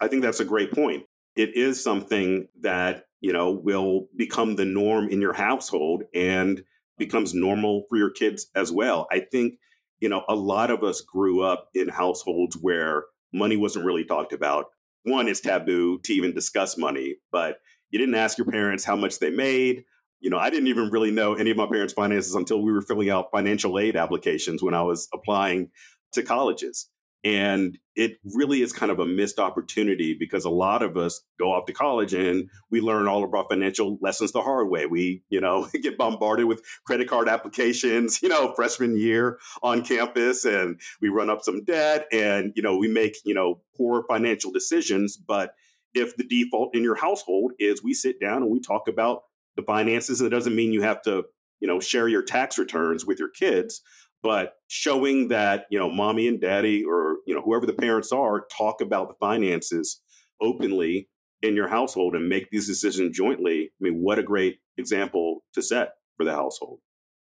I 0.00 0.08
think 0.08 0.22
that's 0.22 0.40
a 0.40 0.44
great 0.44 0.72
point. 0.72 1.04
It 1.36 1.56
is 1.56 1.82
something 1.82 2.48
that, 2.60 3.04
you 3.20 3.32
know, 3.32 3.52
will 3.52 4.08
become 4.16 4.56
the 4.56 4.64
norm 4.64 5.08
in 5.08 5.20
your 5.20 5.32
household 5.32 6.02
and 6.12 6.64
becomes 6.98 7.32
normal 7.32 7.84
for 7.88 7.96
your 7.96 8.10
kids 8.10 8.48
as 8.54 8.72
well. 8.72 9.06
I 9.10 9.20
think 9.20 9.54
you 10.02 10.08
know, 10.08 10.24
a 10.28 10.34
lot 10.34 10.70
of 10.72 10.82
us 10.82 11.00
grew 11.00 11.42
up 11.42 11.68
in 11.74 11.88
households 11.88 12.56
where 12.60 13.04
money 13.32 13.56
wasn't 13.56 13.84
really 13.84 14.04
talked 14.04 14.32
about. 14.32 14.66
One, 15.04 15.28
it's 15.28 15.40
taboo 15.40 16.00
to 16.00 16.12
even 16.12 16.34
discuss 16.34 16.76
money, 16.76 17.16
but 17.30 17.58
you 17.90 18.00
didn't 18.00 18.16
ask 18.16 18.36
your 18.36 18.48
parents 18.50 18.84
how 18.84 18.96
much 18.96 19.20
they 19.20 19.30
made. 19.30 19.84
You 20.18 20.28
know, 20.28 20.38
I 20.38 20.50
didn't 20.50 20.66
even 20.66 20.90
really 20.90 21.12
know 21.12 21.34
any 21.34 21.52
of 21.52 21.56
my 21.56 21.66
parents' 21.66 21.92
finances 21.92 22.34
until 22.34 22.62
we 22.62 22.72
were 22.72 22.82
filling 22.82 23.10
out 23.10 23.30
financial 23.30 23.78
aid 23.78 23.94
applications 23.94 24.60
when 24.60 24.74
I 24.74 24.82
was 24.82 25.08
applying 25.14 25.70
to 26.14 26.24
colleges. 26.24 26.88
And 27.24 27.78
it 27.94 28.18
really 28.34 28.62
is 28.62 28.72
kind 28.72 28.90
of 28.90 28.98
a 28.98 29.06
missed 29.06 29.38
opportunity 29.38 30.16
because 30.18 30.44
a 30.44 30.50
lot 30.50 30.82
of 30.82 30.96
us 30.96 31.20
go 31.38 31.52
off 31.52 31.66
to 31.66 31.72
college 31.72 32.14
and 32.14 32.48
we 32.70 32.80
learn 32.80 33.06
all 33.06 33.22
of 33.22 33.34
our 33.34 33.46
financial 33.48 33.98
lessons 34.00 34.32
the 34.32 34.42
hard 34.42 34.68
way. 34.70 34.86
We, 34.86 35.22
you 35.28 35.40
know, 35.40 35.68
get 35.82 35.98
bombarded 35.98 36.46
with 36.46 36.62
credit 36.84 37.08
card 37.08 37.28
applications, 37.28 38.22
you 38.22 38.28
know, 38.28 38.54
freshman 38.54 38.96
year 38.96 39.38
on 39.62 39.82
campus 39.82 40.44
and 40.44 40.80
we 41.00 41.10
run 41.10 41.30
up 41.30 41.42
some 41.42 41.64
debt 41.64 42.06
and, 42.12 42.52
you 42.56 42.62
know, 42.62 42.76
we 42.76 42.88
make, 42.88 43.16
you 43.24 43.34
know, 43.34 43.60
poor 43.76 44.04
financial 44.08 44.50
decisions. 44.50 45.16
But 45.16 45.54
if 45.94 46.16
the 46.16 46.24
default 46.24 46.74
in 46.74 46.82
your 46.82 46.96
household 46.96 47.52
is 47.58 47.84
we 47.84 47.94
sit 47.94 48.20
down 48.20 48.42
and 48.42 48.50
we 48.50 48.60
talk 48.60 48.88
about 48.88 49.24
the 49.56 49.62
finances, 49.62 50.20
it 50.22 50.30
doesn't 50.30 50.56
mean 50.56 50.72
you 50.72 50.82
have 50.82 51.02
to, 51.02 51.24
you 51.60 51.68
know, 51.68 51.78
share 51.78 52.08
your 52.08 52.22
tax 52.22 52.58
returns 52.58 53.04
with 53.04 53.18
your 53.18 53.28
kids 53.28 53.82
but 54.22 54.54
showing 54.68 55.28
that 55.28 55.66
you 55.70 55.78
know 55.78 55.90
mommy 55.90 56.28
and 56.28 56.40
daddy 56.40 56.84
or 56.84 57.16
you 57.26 57.34
know 57.34 57.42
whoever 57.42 57.66
the 57.66 57.72
parents 57.72 58.12
are 58.12 58.46
talk 58.56 58.80
about 58.80 59.08
the 59.08 59.14
finances 59.20 60.00
openly 60.40 61.08
in 61.42 61.56
your 61.56 61.68
household 61.68 62.14
and 62.14 62.28
make 62.28 62.48
these 62.50 62.66
decisions 62.66 63.16
jointly. 63.16 63.64
I 63.64 63.84
mean 63.84 64.02
what 64.02 64.18
a 64.18 64.22
great 64.22 64.58
example 64.78 65.42
to 65.54 65.62
set 65.62 65.94
for 66.16 66.24
the 66.24 66.32
household. 66.32 66.78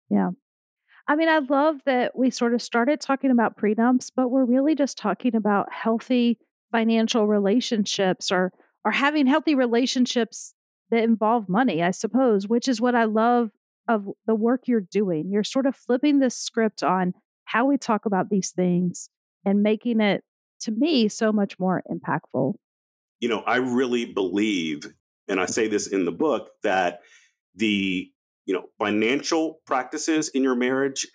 Yeah. 0.09 0.31
I 1.07 1.15
mean 1.15 1.29
i 1.29 1.39
love 1.39 1.77
that 1.85 2.15
we 2.15 2.29
sort 2.29 2.53
of 2.53 2.61
started 2.61 3.01
talking 3.01 3.31
about 3.31 3.57
prenups 3.57 4.11
but 4.15 4.29
we're 4.29 4.45
really 4.45 4.75
just 4.75 4.97
talking 4.97 5.35
about 5.35 5.71
healthy 5.71 6.39
financial 6.71 7.27
relationships 7.27 8.31
or 8.31 8.51
or 8.85 8.91
having 8.91 9.25
healthy 9.27 9.55
relationships 9.55 10.53
that 10.91 11.03
involve 11.03 11.49
money 11.49 11.81
i 11.81 11.89
suppose 11.89 12.47
which 12.47 12.67
is 12.67 12.79
what 12.79 12.93
i 12.93 13.05
love 13.05 13.49
of 13.89 14.07
the 14.27 14.35
work 14.35 14.61
you're 14.67 14.79
doing. 14.79 15.29
You're 15.31 15.43
sort 15.43 15.65
of 15.65 15.75
flipping 15.75 16.19
this 16.19 16.37
script 16.37 16.83
on 16.83 17.13
how 17.45 17.65
we 17.65 17.77
talk 17.77 18.05
about 18.05 18.29
these 18.29 18.51
things 18.51 19.09
and 19.43 19.63
making 19.63 19.99
it, 19.99 20.23
to 20.61 20.71
me, 20.71 21.09
so 21.09 21.31
much 21.33 21.57
more 21.59 21.81
impactful. 21.91 22.53
You 23.19 23.29
know, 23.29 23.39
I 23.39 23.57
really 23.57 24.05
believe, 24.05 24.83
and 25.27 25.41
I 25.41 25.47
say 25.47 25.67
this 25.67 25.87
in 25.87 26.05
the 26.05 26.11
book, 26.11 26.51
that 26.63 27.01
the 27.55 28.09
you 28.45 28.53
know 28.53 28.65
financial 28.77 29.59
practices 29.65 30.29
in 30.29 30.43
your 30.43 30.55
marriage 30.55 31.07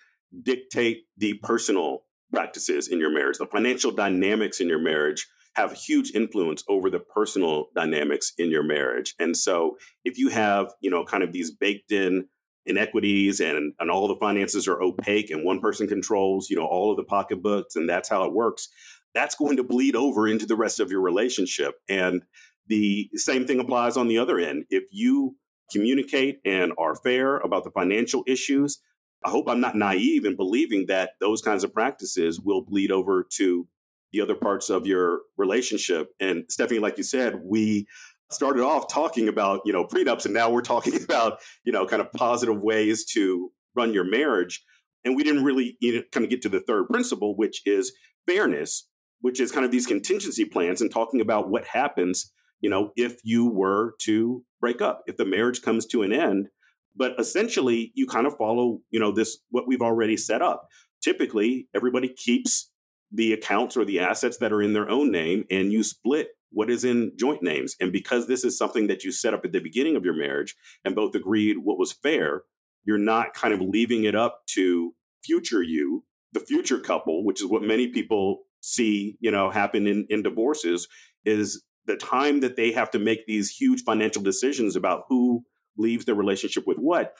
dictate 0.43 1.03
the 1.17 1.35
personal 1.35 2.03
practices 2.33 2.89
in 2.89 2.99
your 2.99 3.11
marriage. 3.11 3.37
The 3.37 3.47
financial 3.47 3.91
dynamics 3.91 4.59
in 4.59 4.67
your 4.67 4.79
marriage 4.79 5.25
have 5.55 5.71
huge 5.71 6.11
influence 6.13 6.63
over 6.67 6.89
the 6.89 6.99
personal 6.99 7.67
dynamics 7.75 8.33
in 8.37 8.51
your 8.51 8.63
marriage. 8.63 9.15
And 9.19 9.37
so 9.37 9.77
if 10.03 10.17
you 10.17 10.29
have, 10.29 10.73
you 10.81 10.89
know, 10.89 11.05
kind 11.05 11.23
of 11.23 11.31
these 11.31 11.51
baked 11.51 11.93
in 11.93 12.27
inequities 12.65 13.39
and 13.39 13.73
and 13.79 13.91
all 13.91 14.07
the 14.07 14.15
finances 14.15 14.67
are 14.67 14.81
opaque 14.81 15.29
and 15.29 15.45
one 15.45 15.59
person 15.59 15.87
controls 15.87 16.49
you 16.49 16.55
know 16.55 16.65
all 16.65 16.91
of 16.91 16.97
the 16.97 17.03
pocketbooks 17.03 17.75
and 17.75 17.87
that's 17.87 18.09
how 18.09 18.23
it 18.23 18.33
works 18.33 18.69
that's 19.15 19.35
going 19.35 19.57
to 19.57 19.63
bleed 19.63 19.95
over 19.95 20.27
into 20.27 20.45
the 20.45 20.57
rest 20.57 20.79
of 20.79 20.91
your 20.91 21.01
relationship. 21.01 21.75
And 21.89 22.21
the 22.67 23.09
same 23.15 23.47
thing 23.47 23.59
applies 23.59 23.97
on 23.97 24.09
the 24.09 24.17
other 24.17 24.37
end. 24.37 24.65
If 24.69 24.83
you 24.91 25.37
communicate 25.71 26.39
and 26.45 26.73
are 26.77 26.95
fair 26.95 27.37
about 27.37 27.63
the 27.63 27.71
financial 27.71 28.23
issues 28.27 28.79
i 29.25 29.31
hope 29.31 29.49
i'm 29.49 29.59
not 29.59 29.75
naive 29.75 30.23
in 30.23 30.35
believing 30.35 30.85
that 30.85 31.13
those 31.19 31.41
kinds 31.41 31.63
of 31.63 31.73
practices 31.73 32.39
will 32.39 32.61
bleed 32.61 32.91
over 32.91 33.25
to 33.27 33.67
the 34.11 34.21
other 34.21 34.35
parts 34.35 34.69
of 34.69 34.85
your 34.85 35.21
relationship. 35.37 36.09
And 36.19 36.45
stephanie 36.49 36.79
like 36.79 36.99
you 36.99 37.03
said 37.03 37.39
we 37.43 37.87
started 38.35 38.63
off 38.63 38.91
talking 38.91 39.27
about 39.27 39.61
you 39.65 39.73
know 39.73 39.85
prenups 39.85 40.25
and 40.25 40.33
now 40.33 40.49
we're 40.49 40.61
talking 40.61 41.01
about 41.03 41.39
you 41.63 41.71
know 41.71 41.85
kind 41.85 42.01
of 42.01 42.11
positive 42.13 42.61
ways 42.61 43.05
to 43.05 43.51
run 43.75 43.93
your 43.93 44.03
marriage. 44.03 44.63
And 45.03 45.15
we 45.15 45.23
didn't 45.23 45.43
really 45.43 45.77
you 45.81 45.97
know, 45.97 46.01
kind 46.11 46.23
of 46.23 46.31
get 46.31 46.41
to 46.43 46.49
the 46.49 46.61
third 46.61 46.87
principle 46.89 47.35
which 47.35 47.61
is 47.65 47.93
fairness 48.27 48.87
which 49.21 49.39
is 49.39 49.51
kind 49.51 49.65
of 49.65 49.71
these 49.71 49.87
contingency 49.87 50.45
plans 50.45 50.81
and 50.81 50.91
talking 50.91 51.21
about 51.21 51.49
what 51.49 51.65
happens 51.65 52.31
you 52.59 52.69
know 52.69 52.91
if 52.95 53.17
you 53.23 53.47
were 53.47 53.95
to 54.01 54.43
break 54.59 54.81
up 54.81 55.03
if 55.07 55.17
the 55.17 55.25
marriage 55.25 55.61
comes 55.61 55.85
to 55.87 56.03
an 56.03 56.13
end. 56.13 56.47
But 56.95 57.13
essentially 57.19 57.91
you 57.95 58.07
kind 58.07 58.27
of 58.27 58.37
follow 58.37 58.79
you 58.91 58.99
know 58.99 59.11
this 59.11 59.37
what 59.49 59.67
we've 59.67 59.81
already 59.81 60.17
set 60.17 60.41
up. 60.41 60.67
Typically 61.01 61.67
everybody 61.75 62.09
keeps 62.09 62.71
the 63.11 63.33
accounts 63.33 63.77
or 63.77 63.85
the 63.85 63.99
assets 63.99 64.37
that 64.37 64.51
are 64.51 64.61
in 64.61 64.73
their 64.73 64.89
own 64.89 65.11
name 65.11 65.45
and 65.49 65.71
you 65.71 65.83
split 65.83 66.29
what 66.51 66.69
is 66.69 66.83
in 66.83 67.11
joint 67.17 67.43
names. 67.43 67.75
And 67.79 67.91
because 67.91 68.27
this 68.27 68.43
is 68.43 68.57
something 68.57 68.87
that 68.87 69.03
you 69.03 69.11
set 69.11 69.33
up 69.33 69.43
at 69.45 69.51
the 69.51 69.59
beginning 69.59 69.95
of 69.95 70.05
your 70.05 70.15
marriage 70.15 70.55
and 70.83 70.95
both 70.95 71.15
agreed 71.15 71.57
what 71.57 71.77
was 71.77 71.91
fair, 71.91 72.43
you're 72.85 72.97
not 72.97 73.33
kind 73.33 73.53
of 73.53 73.61
leaving 73.61 74.03
it 74.03 74.15
up 74.15 74.41
to 74.47 74.93
future 75.23 75.61
you, 75.61 76.03
the 76.33 76.39
future 76.39 76.79
couple, 76.79 77.25
which 77.25 77.41
is 77.41 77.47
what 77.47 77.63
many 77.63 77.87
people 77.87 78.43
see, 78.61 79.17
you 79.19 79.31
know, 79.31 79.49
happen 79.49 79.87
in, 79.87 80.05
in 80.09 80.23
divorces, 80.23 80.87
is 81.25 81.63
the 81.85 81.97
time 81.97 82.39
that 82.39 82.55
they 82.55 82.71
have 82.71 82.91
to 82.91 82.99
make 82.99 83.25
these 83.25 83.49
huge 83.49 83.83
financial 83.83 84.21
decisions 84.21 84.75
about 84.75 85.03
who 85.09 85.43
leaves 85.77 86.05
their 86.05 86.15
relationship 86.15 86.65
with 86.65 86.77
what 86.77 87.13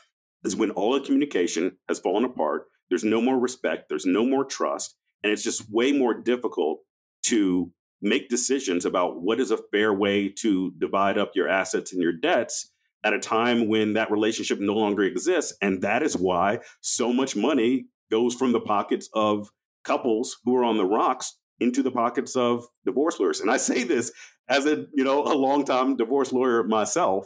is 0.44 0.56
when 0.56 0.72
all 0.72 0.94
the 0.94 1.02
communication 1.02 1.78
has 1.88 2.00
fallen 2.00 2.24
apart. 2.24 2.66
There's 2.90 3.04
no 3.04 3.22
more 3.22 3.40
respect, 3.40 3.90
there's 3.90 4.06
no 4.06 4.26
more 4.26 4.46
trust, 4.46 4.96
And 5.24 5.32
it's 5.32 5.44
just 5.44 5.70
way 5.72 5.92
more 5.92 6.14
difficult 6.14 6.80
to 7.24 7.72
make 8.02 8.30
decisions 8.30 8.86
about 8.86 9.22
what 9.22 9.40
is 9.40 9.52
a 9.52 9.60
fair 9.72 9.94
way 9.94 10.30
to 10.30 10.72
divide 10.78 11.18
up 11.18 11.32
your 11.36 11.48
assets 11.48 11.94
and 11.94 12.02
your 12.02 12.14
debts 12.14 12.72
at 13.04 13.14
a 13.14 13.20
time 13.20 13.68
when 13.68 13.94
that 13.94 14.12
relationship 14.12 14.60
no 14.60 14.74
longer 14.74 15.04
exists. 15.04 15.54
And 15.62 15.82
that 15.82 16.04
is 16.04 16.18
why 16.18 16.60
so 16.82 17.14
much 17.14 17.36
money 17.36 17.86
goes 18.12 18.36
from 18.36 18.52
the 18.52 18.60
pockets 18.60 19.10
of 19.14 19.50
couples 19.84 20.38
who 20.44 20.56
are 20.56 20.64
on 20.64 20.78
the 20.78 20.86
rocks 20.86 21.38
into 21.60 21.82
the 21.82 21.92
pockets 21.92 22.36
of 22.36 22.66
divorce 22.86 23.20
lawyers. 23.20 23.40
And 23.40 23.50
I 23.50 23.58
say 23.58 23.84
this 23.84 24.12
as 24.50 24.66
a, 24.66 24.86
you 24.94 25.04
know, 25.04 25.24
a 25.24 25.34
longtime 25.36 25.96
divorce 25.96 26.34
lawyer 26.34 26.64
myself 26.64 27.26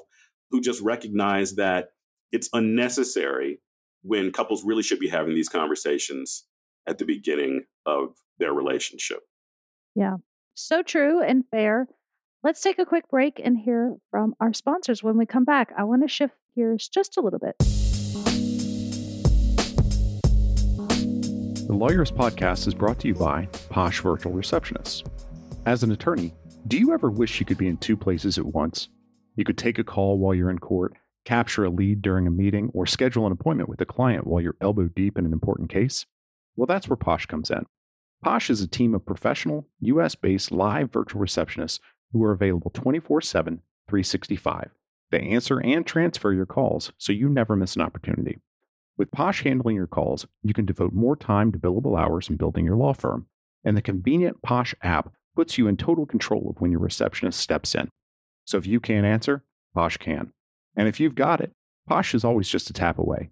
who 0.51 0.61
just 0.61 0.81
recognized 0.81 1.57
that 1.57 1.89
it's 2.31 2.49
unnecessary 2.53 3.59
when 4.03 4.31
couples 4.31 4.63
really 4.63 4.83
should 4.83 4.99
be 4.99 5.09
having 5.09 5.33
these 5.33 5.49
conversations 5.49 6.45
at 6.87 6.97
the 6.97 7.05
beginning 7.05 7.63
of 7.85 8.15
their 8.37 8.53
relationship. 8.53 9.19
Yeah. 9.95 10.17
So 10.61 10.83
true 10.83 11.21
and 11.21 11.45
fair. 11.49 11.87
Let's 12.43 12.59
take 12.59 12.79
a 12.79 12.85
quick 12.85 13.09
break 13.09 13.39
and 13.41 13.57
hear 13.57 13.95
from 14.11 14.35
our 14.41 14.51
sponsors. 14.51 15.01
When 15.01 15.17
we 15.17 15.25
come 15.25 15.45
back, 15.45 15.71
I 15.77 15.85
want 15.85 16.01
to 16.01 16.09
shift 16.09 16.35
gears 16.53 16.89
just 16.89 17.15
a 17.15 17.21
little 17.21 17.39
bit. 17.39 17.55
The 21.65 21.73
Lawyerist 21.73 22.11
Podcast 22.13 22.67
is 22.67 22.73
brought 22.73 22.99
to 22.99 23.07
you 23.07 23.13
by 23.13 23.45
Posh 23.69 24.01
Virtual 24.01 24.33
Receptionists. 24.33 25.09
As 25.65 25.81
an 25.83 25.93
attorney, 25.93 26.33
do 26.67 26.77
you 26.77 26.93
ever 26.93 27.09
wish 27.09 27.39
you 27.39 27.45
could 27.45 27.57
be 27.57 27.69
in 27.69 27.77
two 27.77 27.95
places 27.95 28.37
at 28.37 28.45
once? 28.45 28.89
You 29.37 29.45
could 29.45 29.57
take 29.57 29.79
a 29.79 29.83
call 29.85 30.19
while 30.19 30.35
you're 30.35 30.49
in 30.49 30.59
court, 30.59 30.91
capture 31.23 31.63
a 31.63 31.69
lead 31.69 32.01
during 32.01 32.27
a 32.27 32.31
meeting, 32.31 32.69
or 32.73 32.85
schedule 32.85 33.25
an 33.25 33.31
appointment 33.31 33.69
with 33.69 33.79
a 33.79 33.85
client 33.85 34.27
while 34.27 34.41
you're 34.41 34.57
elbow 34.59 34.89
deep 34.89 35.17
in 35.17 35.25
an 35.25 35.31
important 35.31 35.69
case? 35.69 36.05
Well, 36.57 36.67
that's 36.67 36.89
where 36.89 36.97
Posh 36.97 37.27
comes 37.27 37.49
in. 37.49 37.65
Posh 38.21 38.49
is 38.49 38.61
a 38.61 38.67
team 38.67 38.93
of 38.93 39.05
professional, 39.05 39.67
US 39.79 40.15
based 40.15 40.51
live 40.51 40.91
virtual 40.91 41.21
receptionists 41.21 41.79
who 42.11 42.21
are 42.23 42.33
available 42.33 42.69
24 42.71 43.21
7, 43.21 43.61
365. 43.87 44.71
They 45.11 45.21
answer 45.21 45.59
and 45.59 45.85
transfer 45.85 46.33
your 46.33 46.45
calls 46.45 46.91
so 46.97 47.13
you 47.13 47.29
never 47.29 47.55
miss 47.55 47.75
an 47.75 47.81
opportunity. 47.81 48.39
With 48.97 49.11
Posh 49.11 49.43
handling 49.43 49.77
your 49.77 49.87
calls, 49.87 50.27
you 50.43 50.53
can 50.53 50.65
devote 50.65 50.91
more 50.91 51.15
time 51.15 51.53
to 51.53 51.57
billable 51.57 51.97
hours 51.97 52.27
and 52.27 52.37
building 52.37 52.65
your 52.65 52.75
law 52.75 52.93
firm. 52.93 53.27
And 53.63 53.77
the 53.77 53.81
convenient 53.81 54.41
Posh 54.41 54.75
app 54.83 55.13
puts 55.35 55.57
you 55.57 55.67
in 55.67 55.77
total 55.77 56.05
control 56.05 56.49
of 56.49 56.59
when 56.59 56.71
your 56.71 56.81
receptionist 56.81 57.39
steps 57.39 57.73
in. 57.73 57.89
So 58.43 58.57
if 58.57 58.67
you 58.67 58.81
can't 58.81 59.05
answer, 59.05 59.45
Posh 59.73 59.95
can. 59.95 60.33
And 60.75 60.89
if 60.89 60.99
you've 60.99 61.15
got 61.15 61.39
it, 61.39 61.53
Posh 61.87 62.13
is 62.13 62.25
always 62.25 62.49
just 62.49 62.69
a 62.69 62.73
tap 62.73 62.99
away. 62.99 63.29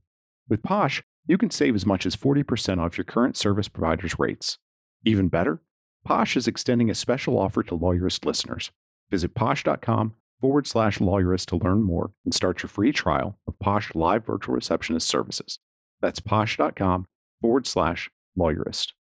With 0.47 0.63
Posh, 0.63 1.03
you 1.25 1.37
can 1.37 1.51
save 1.51 1.75
as 1.75 1.85
much 1.85 2.05
as 2.05 2.15
40% 2.15 2.79
off 2.79 2.97
your 2.97 3.03
current 3.05 3.35
service 3.35 3.67
provider's 3.67 4.17
rates. 4.17 4.57
Even 5.05 5.27
better, 5.27 5.61
Posh 6.03 6.37
is 6.37 6.47
extending 6.47 6.89
a 6.89 6.95
special 6.95 7.37
offer 7.37 7.63
to 7.63 7.77
Lawyerist 7.77 8.25
listeners. 8.25 8.71
Visit 9.09 9.35
posh.com 9.35 10.15
forward 10.39 10.67
slash 10.67 10.99
lawyerist 10.99 11.47
to 11.47 11.57
learn 11.57 11.83
more 11.83 12.11
and 12.23 12.33
start 12.33 12.61
your 12.61 12.69
free 12.69 12.91
trial 12.91 13.37
of 13.47 13.57
Posh 13.59 13.93
Live 13.95 14.25
Virtual 14.25 14.55
Receptionist 14.55 15.07
services. 15.07 15.59
That's 16.01 16.19
posh.com 16.19 17.07
forward 17.41 17.67
slash 17.67 18.09
lawyerist. 18.37 18.93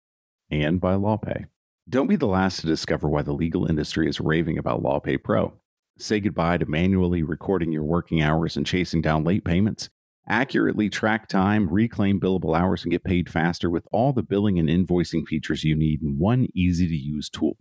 And 0.50 0.80
by 0.80 0.94
LawPay. 0.94 1.46
Don't 1.88 2.06
be 2.08 2.16
the 2.16 2.26
last 2.26 2.60
to 2.60 2.66
discover 2.66 3.08
why 3.08 3.22
the 3.22 3.32
legal 3.32 3.66
industry 3.66 4.08
is 4.08 4.20
raving 4.20 4.58
about 4.58 4.82
LawPay 4.82 5.22
Pro. 5.22 5.52
Say 5.98 6.20
goodbye 6.20 6.58
to 6.58 6.66
manually 6.66 7.22
recording 7.22 7.72
your 7.72 7.84
working 7.84 8.20
hours 8.22 8.56
and 8.56 8.66
chasing 8.66 9.00
down 9.00 9.24
late 9.24 9.44
payments. 9.44 9.88
Accurately 10.28 10.90
track 10.90 11.28
time, 11.28 11.68
reclaim 11.68 12.18
billable 12.18 12.58
hours, 12.58 12.82
and 12.82 12.90
get 12.90 13.04
paid 13.04 13.30
faster 13.30 13.70
with 13.70 13.86
all 13.92 14.12
the 14.12 14.24
billing 14.24 14.58
and 14.58 14.68
invoicing 14.68 15.24
features 15.24 15.62
you 15.62 15.76
need 15.76 16.02
in 16.02 16.18
one 16.18 16.48
easy 16.52 16.88
to 16.88 16.96
use 16.96 17.30
tool. 17.30 17.56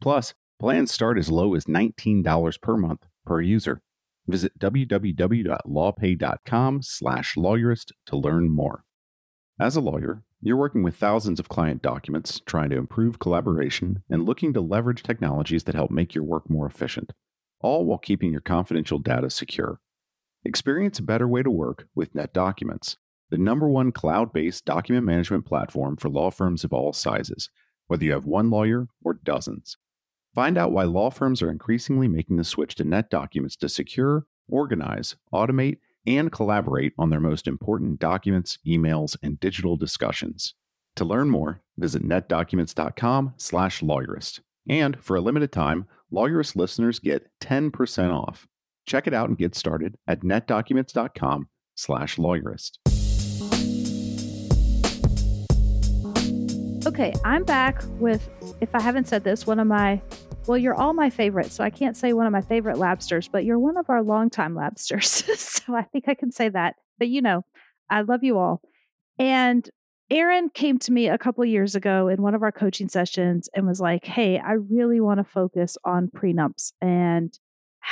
Plus, 0.00 0.34
plans 0.58 0.90
start 0.90 1.16
as 1.16 1.30
low 1.30 1.54
as 1.54 1.66
$19 1.66 2.60
per 2.60 2.76
month 2.76 3.06
per 3.24 3.40
user. 3.40 3.82
Visit 4.26 4.58
www.lawpay.com 4.58 6.82
slash 6.82 7.36
lawyerist 7.36 7.92
to 8.06 8.16
learn 8.16 8.50
more. 8.50 8.82
As 9.60 9.76
a 9.76 9.80
lawyer, 9.80 10.24
you're 10.40 10.56
working 10.56 10.82
with 10.82 10.96
thousands 10.96 11.38
of 11.38 11.48
client 11.48 11.82
documents, 11.82 12.40
trying 12.46 12.70
to 12.70 12.76
improve 12.76 13.20
collaboration, 13.20 14.02
and 14.10 14.26
looking 14.26 14.52
to 14.54 14.60
leverage 14.60 15.04
technologies 15.04 15.62
that 15.64 15.74
help 15.76 15.92
make 15.92 16.16
your 16.16 16.24
work 16.24 16.50
more 16.50 16.66
efficient, 16.66 17.12
all 17.60 17.84
while 17.84 17.98
keeping 17.98 18.32
your 18.32 18.40
confidential 18.40 18.98
data 18.98 19.30
secure. 19.30 19.78
Experience 20.44 20.98
a 20.98 21.02
better 21.02 21.26
way 21.26 21.42
to 21.42 21.50
work 21.50 21.88
with 21.94 22.12
NetDocuments, 22.14 22.96
the 23.30 23.38
number 23.38 23.68
one 23.68 23.92
cloud 23.92 24.32
based 24.32 24.64
document 24.64 25.04
management 25.04 25.44
platform 25.44 25.96
for 25.96 26.08
law 26.08 26.30
firms 26.30 26.64
of 26.64 26.72
all 26.72 26.92
sizes, 26.92 27.50
whether 27.88 28.04
you 28.04 28.12
have 28.12 28.24
one 28.24 28.48
lawyer 28.48 28.86
or 29.02 29.14
dozens. 29.14 29.76
Find 30.34 30.56
out 30.56 30.72
why 30.72 30.84
law 30.84 31.10
firms 31.10 31.42
are 31.42 31.50
increasingly 31.50 32.06
making 32.06 32.36
the 32.36 32.44
switch 32.44 32.76
to 32.76 32.84
NetDocuments 32.84 33.58
to 33.58 33.68
secure, 33.68 34.26
organize, 34.48 35.16
automate, 35.34 35.78
and 36.06 36.30
collaborate 36.30 36.92
on 36.96 37.10
their 37.10 37.18
most 37.20 37.48
important 37.48 37.98
documents, 37.98 38.58
emails, 38.66 39.16
and 39.22 39.40
digital 39.40 39.76
discussions. 39.76 40.54
To 40.96 41.04
learn 41.04 41.28
more, 41.30 41.62
visit 41.76 42.02
netdocuments.com/lawyerist. 42.02 44.40
And 44.68 45.02
for 45.02 45.16
a 45.16 45.20
limited 45.20 45.52
time, 45.52 45.86
Lawyerist 46.12 46.56
listeners 46.56 46.98
get 46.98 47.30
10% 47.40 48.12
off. 48.12 48.46
Check 48.88 49.06
it 49.06 49.12
out 49.12 49.28
and 49.28 49.36
get 49.36 49.54
started 49.54 49.96
at 50.08 50.20
netdocuments.com 50.20 51.48
slash 51.74 52.16
lawyerist. 52.16 52.78
Okay, 56.86 57.12
I'm 57.22 57.44
back 57.44 57.82
with, 57.98 58.26
if 58.62 58.74
I 58.74 58.80
haven't 58.80 59.06
said 59.06 59.24
this, 59.24 59.46
one 59.46 59.60
of 59.60 59.66
my, 59.66 60.00
well, 60.46 60.56
you're 60.56 60.74
all 60.74 60.94
my 60.94 61.10
favorites. 61.10 61.54
So 61.54 61.62
I 61.62 61.68
can't 61.68 61.98
say 61.98 62.14
one 62.14 62.24
of 62.24 62.32
my 62.32 62.40
favorite 62.40 62.78
labsters, 62.78 63.28
but 63.30 63.44
you're 63.44 63.58
one 63.58 63.76
of 63.76 63.90
our 63.90 64.02
longtime 64.02 64.54
labsters. 64.54 65.04
so 65.36 65.76
I 65.76 65.82
think 65.82 66.06
I 66.08 66.14
can 66.14 66.32
say 66.32 66.48
that. 66.48 66.76
But 66.98 67.08
you 67.08 67.20
know, 67.20 67.44
I 67.90 68.00
love 68.00 68.24
you 68.24 68.38
all. 68.38 68.62
And 69.18 69.68
Aaron 70.10 70.48
came 70.48 70.78
to 70.78 70.92
me 70.92 71.08
a 71.08 71.18
couple 71.18 71.44
years 71.44 71.74
ago 71.74 72.08
in 72.08 72.22
one 72.22 72.34
of 72.34 72.42
our 72.42 72.52
coaching 72.52 72.88
sessions 72.88 73.50
and 73.54 73.66
was 73.66 73.82
like, 73.82 74.06
Hey, 74.06 74.38
I 74.38 74.52
really 74.52 74.98
want 74.98 75.18
to 75.18 75.24
focus 75.24 75.76
on 75.84 76.08
prenups 76.08 76.72
and 76.80 77.38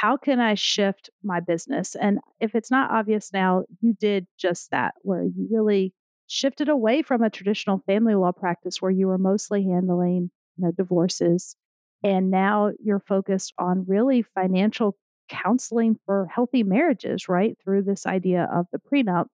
how 0.01 0.15
can 0.15 0.41
I 0.41 0.53
shift 0.53 1.09
my 1.23 1.41
business? 1.41 1.95
And 1.95 2.19
if 2.39 2.55
it's 2.55 2.71
not 2.71 2.91
obvious 2.91 3.33
now, 3.33 3.65
you 3.81 3.95
did 3.99 4.27
just 4.39 4.71
that, 4.71 4.93
where 5.01 5.23
you 5.23 5.49
really 5.51 5.95
shifted 6.27 6.69
away 6.69 7.01
from 7.01 7.23
a 7.23 7.31
traditional 7.31 7.83
family 7.87 8.15
law 8.15 8.33
practice 8.33 8.83
where 8.83 8.91
you 8.91 9.07
were 9.07 9.17
mostly 9.17 9.65
handling 9.65 10.31
you 10.59 10.67
know, 10.67 10.71
divorces. 10.77 11.57
And 12.05 12.31
now 12.31 12.73
you're 12.79 13.01
focused 13.09 13.55
on 13.59 13.87
really 13.89 14.21
financial 14.21 14.99
counseling 15.31 15.99
for 16.05 16.29
healthy 16.31 16.63
marriages, 16.63 17.27
right? 17.27 17.57
Through 17.65 17.85
this 17.85 18.05
idea 18.05 18.51
of 18.55 18.67
the 18.73 18.79
prenup. 18.79 19.29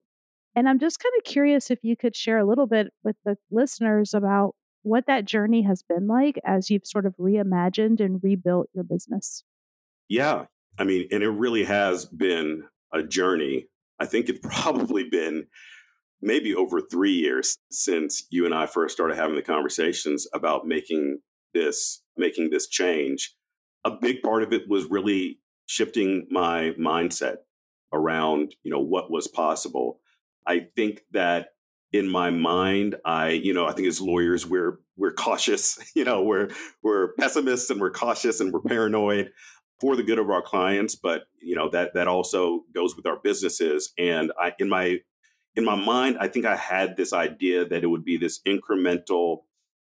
And 0.54 0.68
I'm 0.68 0.78
just 0.78 1.00
kind 1.02 1.12
of 1.18 1.24
curious 1.24 1.72
if 1.72 1.80
you 1.82 1.96
could 1.96 2.14
share 2.14 2.38
a 2.38 2.46
little 2.46 2.68
bit 2.68 2.92
with 3.02 3.16
the 3.24 3.36
listeners 3.50 4.14
about 4.14 4.54
what 4.82 5.06
that 5.08 5.24
journey 5.24 5.62
has 5.62 5.82
been 5.82 6.06
like 6.06 6.38
as 6.44 6.70
you've 6.70 6.86
sort 6.86 7.04
of 7.04 7.16
reimagined 7.16 7.98
and 7.98 8.20
rebuilt 8.22 8.68
your 8.72 8.84
business. 8.84 9.42
Yeah. 10.08 10.44
I 10.78 10.84
mean, 10.84 11.08
and 11.10 11.22
it 11.22 11.30
really 11.30 11.64
has 11.64 12.06
been 12.06 12.64
a 12.92 13.02
journey. 13.02 13.66
I 13.98 14.06
think 14.06 14.28
it's 14.28 14.40
probably 14.62 15.08
been 15.08 15.46
maybe 16.20 16.54
over 16.54 16.80
three 16.80 17.12
years 17.12 17.58
since 17.70 18.26
you 18.30 18.44
and 18.44 18.54
I 18.54 18.66
first 18.66 18.94
started 18.94 19.16
having 19.16 19.36
the 19.36 19.42
conversations 19.42 20.26
about 20.32 20.66
making 20.66 21.18
this 21.52 22.02
making 22.16 22.50
this 22.50 22.68
change. 22.68 23.34
A 23.84 23.90
big 23.90 24.22
part 24.22 24.42
of 24.42 24.52
it 24.52 24.68
was 24.68 24.86
really 24.88 25.40
shifting 25.66 26.26
my 26.30 26.72
mindset 26.78 27.36
around, 27.92 28.54
you 28.62 28.70
know, 28.70 28.80
what 28.80 29.10
was 29.10 29.28
possible. 29.28 29.98
I 30.46 30.68
think 30.76 31.02
that 31.12 31.48
in 31.92 32.08
my 32.08 32.30
mind, 32.30 32.96
I, 33.04 33.30
you 33.30 33.52
know, 33.52 33.66
I 33.66 33.72
think 33.72 33.86
as 33.88 34.00
lawyers, 34.00 34.46
we're 34.46 34.78
we're 34.96 35.12
cautious, 35.12 35.78
you 35.94 36.04
know, 36.04 36.22
we're 36.22 36.50
we're 36.82 37.12
pessimists 37.14 37.70
and 37.70 37.80
we're 37.80 37.90
cautious 37.90 38.40
and 38.40 38.52
we're 38.52 38.60
paranoid 38.60 39.30
for 39.82 39.96
the 39.96 40.02
good 40.04 40.20
of 40.20 40.30
our 40.30 40.40
clients, 40.40 40.94
but 40.94 41.24
you 41.40 41.56
know, 41.56 41.68
that 41.70 41.92
that 41.94 42.06
also 42.06 42.60
goes 42.72 42.94
with 42.94 43.04
our 43.04 43.18
businesses. 43.18 43.92
And 43.98 44.30
I 44.40 44.52
in 44.60 44.68
my 44.68 44.98
in 45.56 45.64
my 45.64 45.74
mind, 45.74 46.18
I 46.20 46.28
think 46.28 46.46
I 46.46 46.54
had 46.56 46.96
this 46.96 47.12
idea 47.12 47.66
that 47.66 47.82
it 47.82 47.88
would 47.88 48.04
be 48.04 48.16
this 48.16 48.40
incremental 48.46 49.38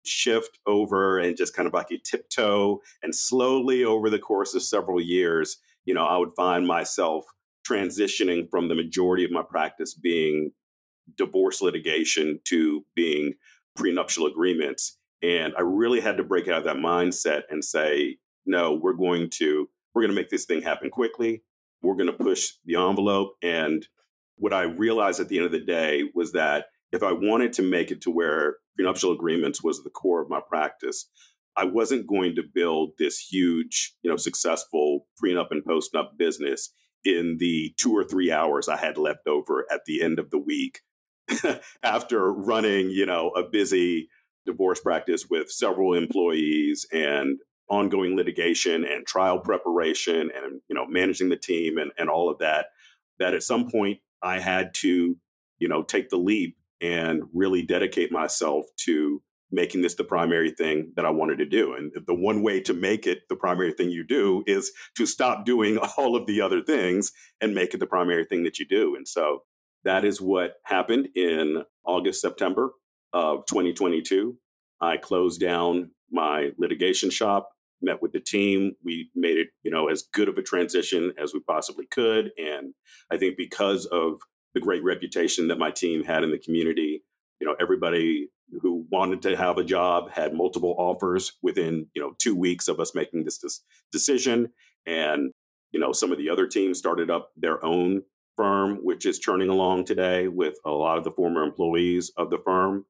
shift 0.05 0.59
over 0.67 1.17
and 1.17 1.35
just 1.35 1.55
kind 1.55 1.67
of 1.67 1.73
like 1.73 1.89
a 1.89 1.97
tiptoe 1.97 2.79
and 3.01 3.13
slowly 3.13 3.83
over 3.83 4.11
the 4.11 4.19
course 4.19 4.53
of 4.53 4.61
several 4.61 5.01
years, 5.01 5.57
you 5.83 5.95
know, 5.95 6.05
I 6.05 6.15
would 6.17 6.35
find 6.37 6.67
myself 6.67 7.25
transitioning 7.67 8.49
from 8.51 8.67
the 8.67 8.75
majority 8.75 9.25
of 9.25 9.31
my 9.31 9.41
practice 9.41 9.95
being 9.95 10.51
divorce 11.17 11.59
litigation 11.59 12.39
to 12.45 12.85
being 12.95 13.33
prenuptial 13.75 14.27
agreements. 14.27 14.99
And 15.23 15.53
I 15.57 15.61
really 15.61 16.01
had 16.01 16.17
to 16.17 16.23
break 16.23 16.47
out 16.47 16.59
of 16.59 16.63
that 16.65 16.77
mindset 16.77 17.41
and 17.49 17.65
say, 17.65 18.19
no, 18.45 18.73
we're 18.73 18.93
going 18.93 19.31
to 19.31 19.67
we're 19.97 20.03
going 20.03 20.15
to 20.15 20.21
make 20.21 20.29
this 20.29 20.45
thing 20.45 20.61
happen 20.61 20.91
quickly. 20.91 21.41
We're 21.81 21.95
going 21.95 22.07
to 22.07 22.13
push 22.13 22.51
the 22.65 22.75
envelope 22.75 23.31
and 23.41 23.87
what 24.37 24.53
I 24.53 24.63
realized 24.63 25.19
at 25.19 25.29
the 25.29 25.37
end 25.37 25.47
of 25.47 25.51
the 25.51 25.59
day 25.59 26.03
was 26.13 26.31
that 26.33 26.65
if 26.91 27.01
I 27.03 27.11
wanted 27.11 27.53
to 27.53 27.63
make 27.63 27.89
it 27.89 28.01
to 28.01 28.11
where 28.11 28.57
prenuptial 28.75 29.11
agreements 29.11 29.63
was 29.63 29.83
the 29.83 29.89
core 29.89 30.21
of 30.21 30.29
my 30.29 30.39
practice, 30.47 31.09
I 31.55 31.65
wasn't 31.65 32.07
going 32.07 32.35
to 32.35 32.43
build 32.43 32.91
this 32.99 33.17
huge, 33.17 33.95
you 34.03 34.11
know, 34.11 34.15
successful 34.15 35.07
prenup 35.21 35.47
and 35.49 35.65
postnup 35.65 36.17
business 36.17 36.71
in 37.03 37.37
the 37.39 37.73
two 37.77 37.93
or 37.93 38.03
three 38.03 38.31
hours 38.31 38.69
I 38.69 38.77
had 38.77 38.97
left 38.97 39.27
over 39.27 39.65
at 39.71 39.81
the 39.85 40.03
end 40.03 40.19
of 40.19 40.29
the 40.29 40.37
week 40.37 40.81
after 41.83 42.31
running, 42.31 42.91
you 42.91 43.05
know, 43.07 43.29
a 43.29 43.43
busy 43.43 44.09
divorce 44.45 44.79
practice 44.79 45.25
with 45.29 45.49
several 45.49 45.93
employees 45.93 46.85
and 46.93 47.39
ongoing 47.69 48.15
litigation 48.15 48.85
and 48.85 49.05
trial 49.05 49.39
preparation 49.39 50.31
and 50.35 50.61
you 50.67 50.75
know 50.75 50.85
managing 50.87 51.29
the 51.29 51.37
team 51.37 51.77
and, 51.77 51.91
and 51.97 52.09
all 52.09 52.29
of 52.29 52.37
that 52.39 52.67
that 53.19 53.33
at 53.33 53.43
some 53.43 53.69
point 53.69 53.99
i 54.21 54.39
had 54.39 54.73
to 54.73 55.17
you 55.59 55.67
know 55.67 55.83
take 55.83 56.09
the 56.09 56.17
leap 56.17 56.57
and 56.81 57.23
really 57.33 57.61
dedicate 57.61 58.11
myself 58.11 58.65
to 58.77 59.21
making 59.51 59.81
this 59.81 59.95
the 59.95 60.03
primary 60.03 60.51
thing 60.51 60.91
that 60.95 61.05
I 61.05 61.09
wanted 61.09 61.37
to 61.37 61.45
do. 61.45 61.73
And 61.73 61.91
the 62.05 62.13
one 62.13 62.43
way 62.43 62.59
to 62.61 62.73
make 62.73 63.07
it 63.07 63.21
the 63.29 63.35
primary 63.35 63.71
thing 63.71 63.89
you 63.89 64.05
do 64.05 64.43
is 64.45 64.71
to 64.95 65.05
stop 65.05 65.45
doing 65.45 65.77
all 65.97 66.15
of 66.15 66.27
the 66.27 66.41
other 66.41 66.61
things 66.61 67.11
and 67.41 67.55
make 67.55 67.73
it 67.73 67.79
the 67.79 67.87
primary 67.87 68.25
thing 68.25 68.43
that 68.43 68.59
you 68.59 68.67
do. 68.67 68.95
And 68.95 69.07
so 69.07 69.43
that 69.83 70.03
is 70.03 70.19
what 70.19 70.55
happened 70.63 71.09
in 71.15 71.63
August, 71.85 72.21
September 72.21 72.71
of 73.13 73.45
2022. 73.45 74.37
I 74.81 74.97
closed 74.97 75.39
down 75.39 75.91
my 76.11 76.51
litigation 76.57 77.09
shop, 77.09 77.49
met 77.81 78.01
with 78.01 78.11
the 78.11 78.19
team. 78.19 78.73
We 78.83 79.09
made 79.15 79.37
it, 79.37 79.49
you 79.63 79.71
know, 79.71 79.87
as 79.87 80.03
good 80.13 80.29
of 80.29 80.37
a 80.37 80.43
transition 80.43 81.13
as 81.21 81.33
we 81.33 81.39
possibly 81.41 81.85
could. 81.85 82.31
And 82.37 82.73
I 83.11 83.17
think 83.17 83.37
because 83.37 83.85
of 83.85 84.19
the 84.57 84.65
great 84.65 84.83
reputation 84.83 85.49
that 85.49 85.59
my 85.59 85.69
team 85.69 86.03
had 86.03 86.23
in 86.23 86.31
the 86.31 86.39
community. 86.39 87.03
You 87.39 87.45
know, 87.45 87.55
everybody 87.59 88.29
who 88.61 88.87
wanted 88.89 89.21
to 89.21 89.37
have 89.37 89.59
a 89.59 89.63
job 89.63 90.09
had 90.09 90.33
multiple 90.33 90.73
offers 90.79 91.33
within 91.43 91.85
you 91.93 92.01
know 92.01 92.13
two 92.17 92.35
weeks 92.35 92.67
of 92.67 92.79
us 92.79 92.95
making 92.95 93.23
this, 93.23 93.37
this 93.37 93.61
decision, 93.91 94.51
and 94.87 95.31
you 95.71 95.79
know 95.79 95.91
some 95.91 96.11
of 96.11 96.17
the 96.17 96.29
other 96.29 96.47
teams 96.47 96.79
started 96.79 97.11
up 97.11 97.29
their 97.37 97.63
own 97.63 98.01
firm, 98.35 98.79
which 98.81 99.05
is 99.05 99.19
churning 99.19 99.49
along 99.49 99.85
today 99.85 100.27
with 100.27 100.55
a 100.65 100.71
lot 100.71 100.97
of 100.97 101.03
the 101.03 101.11
former 101.11 101.43
employees 101.43 102.11
of 102.17 102.31
the 102.31 102.39
firm, 102.39 102.85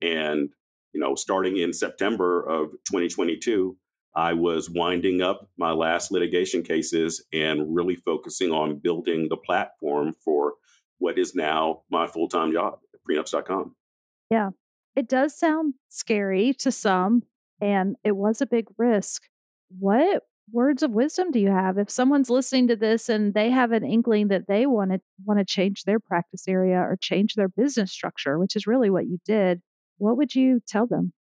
and 0.00 0.48
you 0.94 1.00
know 1.00 1.14
starting 1.14 1.58
in 1.58 1.74
September 1.74 2.42
of 2.42 2.70
2022. 2.90 3.76
I 4.14 4.32
was 4.32 4.68
winding 4.68 5.22
up 5.22 5.48
my 5.56 5.72
last 5.72 6.10
litigation 6.10 6.62
cases 6.62 7.24
and 7.32 7.74
really 7.74 7.96
focusing 7.96 8.50
on 8.50 8.78
building 8.78 9.28
the 9.28 9.36
platform 9.36 10.14
for 10.24 10.54
what 10.98 11.18
is 11.18 11.34
now 11.34 11.82
my 11.90 12.06
full 12.06 12.28
time 12.28 12.52
job 12.52 12.78
at 12.94 13.00
prenups.com. 13.08 13.74
Yeah. 14.30 14.50
It 14.96 15.08
does 15.08 15.38
sound 15.38 15.74
scary 15.88 16.52
to 16.54 16.72
some, 16.72 17.22
and 17.60 17.96
it 18.04 18.16
was 18.16 18.40
a 18.40 18.46
big 18.46 18.66
risk. 18.76 19.22
What 19.78 20.24
words 20.52 20.82
of 20.82 20.90
wisdom 20.90 21.30
do 21.30 21.38
you 21.38 21.50
have 21.50 21.78
if 21.78 21.88
someone's 21.88 22.28
listening 22.28 22.66
to 22.68 22.76
this 22.76 23.08
and 23.08 23.34
they 23.34 23.50
have 23.50 23.70
an 23.70 23.84
inkling 23.84 24.28
that 24.28 24.48
they 24.48 24.66
want 24.66 24.90
to 24.90 25.00
want 25.24 25.38
to 25.38 25.44
change 25.44 25.84
their 25.84 26.00
practice 26.00 26.48
area 26.48 26.78
or 26.78 26.98
change 27.00 27.34
their 27.34 27.48
business 27.48 27.92
structure, 27.92 28.38
which 28.38 28.56
is 28.56 28.66
really 28.66 28.90
what 28.90 29.06
you 29.06 29.18
did? 29.24 29.60
What 29.98 30.16
would 30.16 30.34
you 30.34 30.60
tell 30.66 30.86
them? 30.86 31.12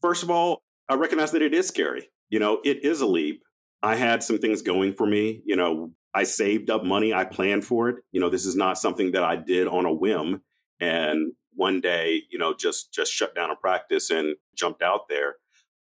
First 0.00 0.22
of 0.22 0.30
all, 0.30 0.62
I 0.88 0.94
recognize 0.94 1.32
that 1.32 1.42
it 1.42 1.54
is 1.54 1.68
scary. 1.68 2.08
You 2.30 2.38
know, 2.38 2.60
it 2.64 2.84
is 2.84 3.00
a 3.00 3.06
leap. 3.06 3.42
I 3.82 3.96
had 3.96 4.22
some 4.22 4.38
things 4.38 4.62
going 4.62 4.94
for 4.94 5.06
me. 5.06 5.42
You 5.44 5.56
know, 5.56 5.92
I 6.14 6.24
saved 6.24 6.70
up 6.70 6.84
money. 6.84 7.12
I 7.12 7.24
planned 7.24 7.64
for 7.64 7.88
it. 7.88 7.96
You 8.12 8.20
know, 8.20 8.30
this 8.30 8.46
is 8.46 8.56
not 8.56 8.78
something 8.78 9.12
that 9.12 9.22
I 9.22 9.36
did 9.36 9.68
on 9.68 9.84
a 9.84 9.92
whim 9.92 10.42
and 10.80 11.32
one 11.54 11.80
day, 11.80 12.22
you 12.30 12.38
know, 12.38 12.54
just 12.54 12.92
just 12.94 13.12
shut 13.12 13.34
down 13.34 13.50
a 13.50 13.56
practice 13.56 14.10
and 14.10 14.36
jumped 14.56 14.82
out 14.82 15.08
there. 15.08 15.36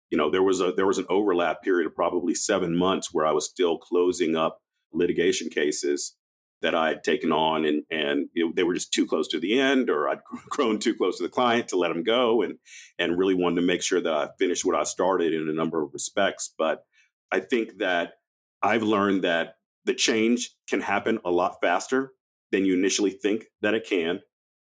You 0.10 0.18
know, 0.18 0.30
there 0.32 0.44
was 0.44 0.60
a 0.60 0.72
there 0.72 0.88
was 0.88 0.98
an 0.98 1.06
overlap 1.10 1.62
period 1.62 1.86
of 1.86 1.96
probably 1.96 2.34
seven 2.34 2.76
months 2.76 3.14
where 3.14 3.26
I 3.26 3.32
was 3.32 3.46
still 3.46 3.78
closing 3.78 4.36
up 4.36 4.60
litigation 4.92 5.50
cases 5.50 6.17
that 6.62 6.76
I 6.76 6.90
had 6.90 7.04
taken 7.04 7.32
on, 7.32 7.66
and 7.66 7.84
and 7.92 8.30
know, 8.36 8.52
they 8.56 8.64
were 8.64 8.74
just 8.74 8.94
too 8.94 9.06
close 9.06 9.28
to 9.30 9.40
the 9.40 9.60
end, 9.60 9.90
or 9.90 10.10
I'd 10.10 10.24
grown 10.50 10.80
too 10.80 10.96
close 10.96 11.18
to 11.18 11.24
the 11.24 11.30
client 11.30 11.68
to 11.70 11.78
let 11.78 11.90
them 11.90 12.04
go, 12.04 12.42
and 12.42 12.58
and 12.98 13.18
really 13.18 13.36
wanted 13.36 13.62
to 13.62 13.68
make 13.68 13.82
sure 13.82 14.02
that 14.02 14.14
I 14.14 14.30
finished 14.40 14.66
what 14.66 14.76
I 14.76 14.84
started 14.84 15.34
in 15.34 15.50
a 15.50 15.54
number 15.54 15.82
of 15.82 15.94
respects. 15.94 16.54
But 16.58 16.86
I 17.32 17.40
think 17.40 17.78
that 17.80 18.14
I've 18.62 18.84
learned 18.84 19.24
that 19.24 19.56
the 19.86 19.94
change 19.94 20.52
can 20.68 20.82
happen 20.82 21.20
a 21.26 21.32
lot 21.32 21.58
faster 21.62 22.14
than 22.52 22.66
you 22.66 22.74
initially 22.74 23.12
think 23.12 23.46
that 23.62 23.74
it 23.74 23.88
can. 23.88 24.22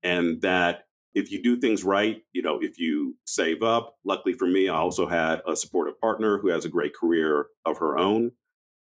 And 0.03 0.43
that 0.43 0.85
if 1.15 1.31
you 1.31 1.43
do 1.43 1.59
things 1.59 1.85
right, 1.85 2.23
you 2.33 2.43
know, 2.43 2.59
if 2.61 2.79
you 2.79 3.17
save 3.25 3.63
up, 3.63 3.97
luckily 4.05 4.35
for 4.35 4.47
me, 4.47 4.69
I 4.69 4.77
also 4.77 5.07
had 5.07 5.43
a 5.47 5.55
supportive 5.55 6.01
partner 6.01 6.39
who 6.39 6.49
has 6.49 6.65
a 6.65 6.71
great 6.71 6.95
career 6.95 7.47
of 7.65 7.79
her 7.79 7.99
own, 7.99 8.33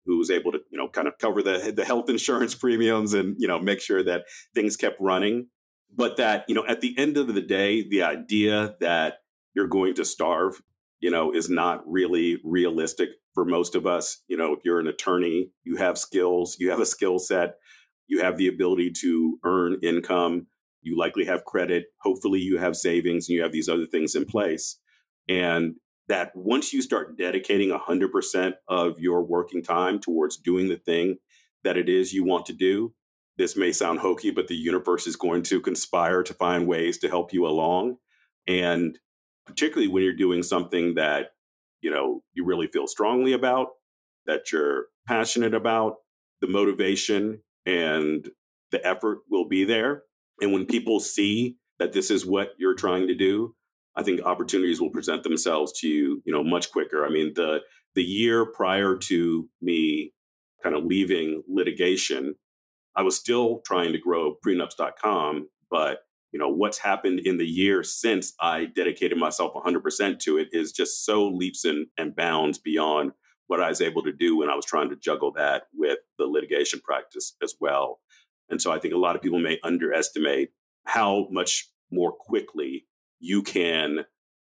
who 0.04 0.18
was 0.18 0.30
able 0.30 0.52
to, 0.52 0.58
you 0.70 0.78
know, 0.78 0.88
kind 0.88 1.08
of 1.08 1.18
cover 1.18 1.42
the, 1.42 1.72
the 1.74 1.84
health 1.84 2.08
insurance 2.10 2.54
premiums 2.54 3.14
and, 3.14 3.36
you 3.38 3.46
know, 3.46 3.58
make 3.58 3.80
sure 3.80 4.02
that 4.02 4.24
things 4.54 4.76
kept 4.76 5.00
running. 5.00 5.48
But 5.94 6.16
that, 6.16 6.44
you 6.48 6.54
know, 6.54 6.66
at 6.66 6.80
the 6.80 6.94
end 6.98 7.16
of 7.16 7.34
the 7.34 7.42
day, 7.42 7.86
the 7.88 8.02
idea 8.02 8.74
that 8.80 9.18
you're 9.54 9.68
going 9.68 9.94
to 9.94 10.04
starve, 10.04 10.62
you 11.00 11.10
know, 11.10 11.32
is 11.32 11.50
not 11.50 11.82
really 11.86 12.40
realistic 12.42 13.10
for 13.34 13.44
most 13.44 13.74
of 13.74 13.86
us. 13.86 14.22
You 14.26 14.36
know, 14.36 14.52
if 14.52 14.60
you're 14.64 14.80
an 14.80 14.86
attorney, 14.86 15.50
you 15.64 15.76
have 15.76 15.98
skills, 15.98 16.56
you 16.58 16.70
have 16.70 16.80
a 16.80 16.86
skill 16.86 17.18
set, 17.18 17.56
you 18.06 18.22
have 18.22 18.36
the 18.36 18.48
ability 18.48 18.92
to 19.00 19.38
earn 19.44 19.78
income, 19.82 20.46
you 20.80 20.98
likely 20.98 21.24
have 21.26 21.44
credit, 21.44 21.86
hopefully 22.00 22.40
you 22.40 22.58
have 22.58 22.76
savings 22.76 23.28
and 23.28 23.36
you 23.36 23.42
have 23.42 23.52
these 23.52 23.68
other 23.68 23.86
things 23.86 24.14
in 24.14 24.24
place. 24.24 24.78
And 25.28 25.76
that 26.12 26.36
once 26.36 26.74
you 26.74 26.82
start 26.82 27.16
dedicating 27.16 27.70
100% 27.70 28.52
of 28.68 29.00
your 29.00 29.22
working 29.24 29.62
time 29.62 29.98
towards 29.98 30.36
doing 30.36 30.68
the 30.68 30.76
thing 30.76 31.16
that 31.64 31.78
it 31.78 31.88
is 31.88 32.12
you 32.12 32.22
want 32.22 32.44
to 32.44 32.52
do, 32.52 32.92
this 33.38 33.56
may 33.56 33.72
sound 33.72 34.00
hokey, 34.00 34.30
but 34.30 34.46
the 34.46 34.54
universe 34.54 35.06
is 35.06 35.16
going 35.16 35.42
to 35.42 35.58
conspire 35.58 36.22
to 36.22 36.34
find 36.34 36.66
ways 36.66 36.98
to 36.98 37.08
help 37.08 37.32
you 37.32 37.46
along. 37.46 37.96
And 38.46 38.98
particularly 39.46 39.88
when 39.88 40.02
you're 40.02 40.12
doing 40.12 40.42
something 40.42 40.96
that 40.96 41.30
you 41.80 41.90
know 41.90 42.22
you 42.34 42.44
really 42.44 42.66
feel 42.66 42.86
strongly 42.86 43.32
about 43.32 43.68
that 44.26 44.52
you're 44.52 44.88
passionate 45.08 45.54
about 45.54 45.96
the 46.42 46.46
motivation 46.46 47.40
and 47.64 48.28
the 48.70 48.86
effort 48.86 49.20
will 49.30 49.48
be 49.48 49.64
there 49.64 50.02
and 50.40 50.52
when 50.52 50.66
people 50.66 51.00
see 51.00 51.56
that 51.78 51.92
this 51.92 52.10
is 52.10 52.24
what 52.24 52.50
you're 52.58 52.74
trying 52.74 53.08
to 53.08 53.14
do 53.14 53.54
i 53.96 54.02
think 54.02 54.20
opportunities 54.22 54.80
will 54.80 54.90
present 54.90 55.22
themselves 55.22 55.72
to 55.72 55.88
you 55.88 56.22
you 56.24 56.32
know 56.32 56.44
much 56.44 56.70
quicker. 56.72 57.04
I 57.04 57.10
mean 57.10 57.32
the 57.34 57.60
the 57.94 58.02
year 58.02 58.46
prior 58.46 58.96
to 58.96 59.48
me 59.60 60.12
kind 60.62 60.74
of 60.74 60.84
leaving 60.84 61.42
litigation 61.48 62.34
i 62.96 63.02
was 63.02 63.16
still 63.16 63.60
trying 63.66 63.92
to 63.92 63.98
grow 63.98 64.36
prenups.com 64.44 65.48
but 65.70 66.00
you 66.32 66.38
know 66.38 66.48
what's 66.48 66.78
happened 66.78 67.20
in 67.20 67.36
the 67.38 67.46
year 67.46 67.82
since 67.82 68.32
i 68.40 68.64
dedicated 68.64 69.18
myself 69.18 69.52
100% 69.54 70.18
to 70.20 70.38
it 70.38 70.48
is 70.52 70.72
just 70.72 71.04
so 71.04 71.26
leaps 71.28 71.64
and, 71.64 71.86
and 71.98 72.16
bounds 72.16 72.58
beyond 72.58 73.12
what 73.48 73.60
i 73.60 73.68
was 73.68 73.80
able 73.80 74.02
to 74.02 74.12
do 74.12 74.36
when 74.38 74.48
i 74.48 74.54
was 74.54 74.64
trying 74.64 74.88
to 74.88 74.96
juggle 74.96 75.32
that 75.32 75.64
with 75.74 75.98
the 76.18 76.24
litigation 76.24 76.80
practice 76.80 77.34
as 77.42 77.54
well. 77.60 78.00
And 78.48 78.62
so 78.62 78.72
i 78.72 78.78
think 78.78 78.94
a 78.94 78.98
lot 78.98 79.16
of 79.16 79.22
people 79.22 79.38
may 79.38 79.58
underestimate 79.62 80.50
how 80.84 81.26
much 81.30 81.68
more 81.90 82.12
quickly 82.12 82.86
you 83.22 83.42
can 83.42 84.00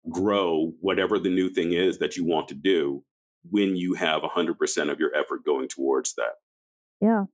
grow 0.09 0.73
whatever 0.79 1.19
the 1.19 1.29
new 1.29 1.49
thing 1.49 1.73
is 1.73 1.99
that 1.99 2.17
you 2.17 2.25
want 2.25 2.47
to 2.47 2.55
do 2.55 3.03
when 3.49 3.75
you 3.75 3.93
have 3.93 4.21
100% 4.21 4.91
of 4.91 4.99
your 4.99 5.13
effort 5.15 5.45
going 5.45 5.67
towards 5.67 6.15
that 6.15 6.35
yeah 7.01 7.25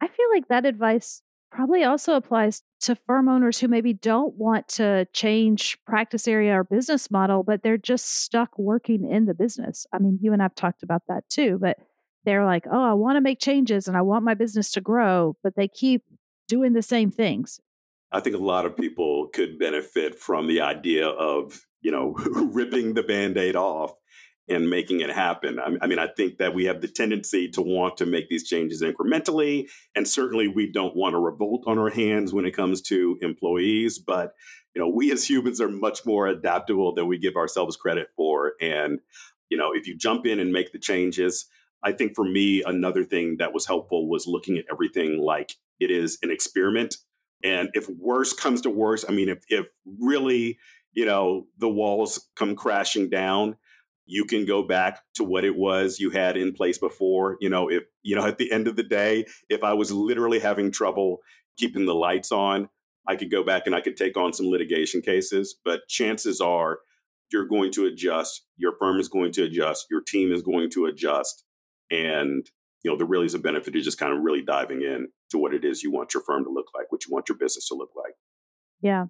i 0.00 0.06
feel 0.08 0.26
like 0.32 0.48
that 0.48 0.64
advice 0.64 1.20
probably 1.54 1.84
also 1.84 2.14
applies 2.14 2.62
to 2.80 2.96
firm 2.96 3.28
owners 3.28 3.60
who 3.60 3.68
maybe 3.68 3.92
don't 3.92 4.34
want 4.34 4.66
to 4.66 5.06
change 5.12 5.78
practice 5.86 6.26
area 6.26 6.58
or 6.58 6.64
business 6.64 7.10
model, 7.10 7.44
but 7.44 7.62
they're 7.62 7.78
just 7.78 8.22
stuck 8.22 8.58
working 8.58 9.08
in 9.08 9.26
the 9.26 9.34
business. 9.34 9.86
I 9.92 9.98
mean, 9.98 10.18
you 10.20 10.32
and 10.32 10.42
I've 10.42 10.56
talked 10.56 10.82
about 10.82 11.02
that 11.08 11.22
too, 11.30 11.58
but 11.60 11.78
they're 12.24 12.44
like, 12.44 12.64
oh, 12.70 12.84
I 12.84 12.94
want 12.94 13.16
to 13.16 13.20
make 13.20 13.38
changes 13.38 13.86
and 13.86 13.96
I 13.96 14.02
want 14.02 14.24
my 14.24 14.34
business 14.34 14.72
to 14.72 14.80
grow, 14.80 15.36
but 15.44 15.54
they 15.54 15.68
keep 15.68 16.02
doing 16.48 16.72
the 16.72 16.82
same 16.82 17.12
things. 17.12 17.60
I 18.14 18.20
think 18.20 18.36
a 18.36 18.38
lot 18.38 18.64
of 18.64 18.76
people 18.76 19.28
could 19.34 19.58
benefit 19.58 20.18
from 20.18 20.46
the 20.46 20.60
idea 20.60 21.08
of, 21.08 21.66
you 21.82 21.90
know, 21.90 22.12
ripping 22.52 22.94
the 22.94 23.02
band 23.02 23.36
aid 23.36 23.56
off 23.56 23.92
and 24.48 24.70
making 24.70 25.00
it 25.00 25.10
happen. 25.10 25.58
I, 25.58 25.86
mean, 25.86 25.98
I 25.98 26.06
think 26.06 26.38
that 26.38 26.54
we 26.54 26.66
have 26.66 26.80
the 26.80 26.86
tendency 26.86 27.48
to 27.50 27.62
want 27.62 27.96
to 27.96 28.06
make 28.06 28.28
these 28.28 28.46
changes 28.46 28.82
incrementally. 28.82 29.68
And 29.96 30.06
certainly 30.06 30.46
we 30.46 30.70
don't 30.70 30.94
want 30.94 31.16
a 31.16 31.18
revolt 31.18 31.64
on 31.66 31.78
our 31.78 31.90
hands 31.90 32.32
when 32.32 32.44
it 32.44 32.54
comes 32.54 32.82
to 32.82 33.18
employees. 33.20 33.98
But, 33.98 34.34
you 34.74 34.80
know, 34.82 34.88
we 34.88 35.10
as 35.10 35.28
humans 35.28 35.60
are 35.60 35.68
much 35.68 36.06
more 36.06 36.28
adaptable 36.28 36.94
than 36.94 37.08
we 37.08 37.18
give 37.18 37.34
ourselves 37.34 37.76
credit 37.76 38.08
for. 38.16 38.52
And, 38.60 39.00
you 39.48 39.56
know, 39.56 39.72
if 39.74 39.88
you 39.88 39.96
jump 39.96 40.24
in 40.24 40.38
and 40.38 40.52
make 40.52 40.72
the 40.72 40.78
changes, 40.78 41.46
I 41.82 41.90
think 41.90 42.14
for 42.14 42.24
me, 42.24 42.62
another 42.64 43.02
thing 43.02 43.38
that 43.38 43.52
was 43.52 43.66
helpful 43.66 44.08
was 44.08 44.28
looking 44.28 44.56
at 44.56 44.66
everything 44.70 45.18
like 45.18 45.54
it 45.80 45.90
is 45.90 46.18
an 46.22 46.30
experiment 46.30 46.96
And 47.44 47.68
if 47.74 47.88
worse 47.90 48.32
comes 48.32 48.62
to 48.62 48.70
worse, 48.70 49.04
I 49.06 49.12
mean, 49.12 49.28
if, 49.28 49.44
if 49.48 49.66
really, 50.00 50.58
you 50.92 51.04
know, 51.04 51.46
the 51.58 51.68
walls 51.68 52.28
come 52.34 52.56
crashing 52.56 53.10
down, 53.10 53.56
you 54.06 54.24
can 54.24 54.46
go 54.46 54.62
back 54.62 55.02
to 55.14 55.24
what 55.24 55.44
it 55.44 55.54
was 55.56 56.00
you 56.00 56.10
had 56.10 56.36
in 56.36 56.52
place 56.52 56.78
before. 56.78 57.36
You 57.40 57.50
know, 57.50 57.70
if, 57.70 57.84
you 58.02 58.16
know, 58.16 58.26
at 58.26 58.38
the 58.38 58.50
end 58.50 58.66
of 58.66 58.76
the 58.76 58.82
day, 58.82 59.26
if 59.48 59.62
I 59.62 59.74
was 59.74 59.92
literally 59.92 60.38
having 60.38 60.72
trouble 60.72 61.18
keeping 61.58 61.86
the 61.86 61.94
lights 61.94 62.32
on, 62.32 62.68
I 63.06 63.16
could 63.16 63.30
go 63.30 63.44
back 63.44 63.66
and 63.66 63.74
I 63.74 63.80
could 63.82 63.96
take 63.96 64.16
on 64.16 64.32
some 64.32 64.46
litigation 64.46 65.02
cases. 65.02 65.54
But 65.64 65.88
chances 65.88 66.40
are 66.40 66.78
you're 67.32 67.46
going 67.46 67.72
to 67.72 67.86
adjust, 67.86 68.46
your 68.56 68.74
firm 68.78 69.00
is 69.00 69.08
going 69.08 69.32
to 69.32 69.44
adjust, 69.44 69.86
your 69.90 70.00
team 70.00 70.32
is 70.32 70.42
going 70.42 70.70
to 70.70 70.86
adjust. 70.86 71.44
And, 71.90 72.48
you 72.82 72.90
know, 72.90 72.96
there 72.96 73.06
really 73.06 73.26
is 73.26 73.34
a 73.34 73.38
benefit 73.38 73.72
to 73.72 73.80
just 73.80 73.98
kind 73.98 74.12
of 74.12 74.22
really 74.22 74.42
diving 74.42 74.82
in 74.82 75.08
to 75.34 75.38
what 75.38 75.52
it 75.52 75.64
is 75.64 75.82
you 75.82 75.90
want 75.90 76.14
your 76.14 76.22
firm 76.22 76.44
to 76.44 76.50
look 76.50 76.68
like, 76.74 76.90
what 76.90 77.04
you 77.04 77.12
want 77.12 77.28
your 77.28 77.36
business 77.36 77.68
to 77.68 77.74
look 77.74 77.90
like. 77.96 78.14
Yeah. 78.80 79.06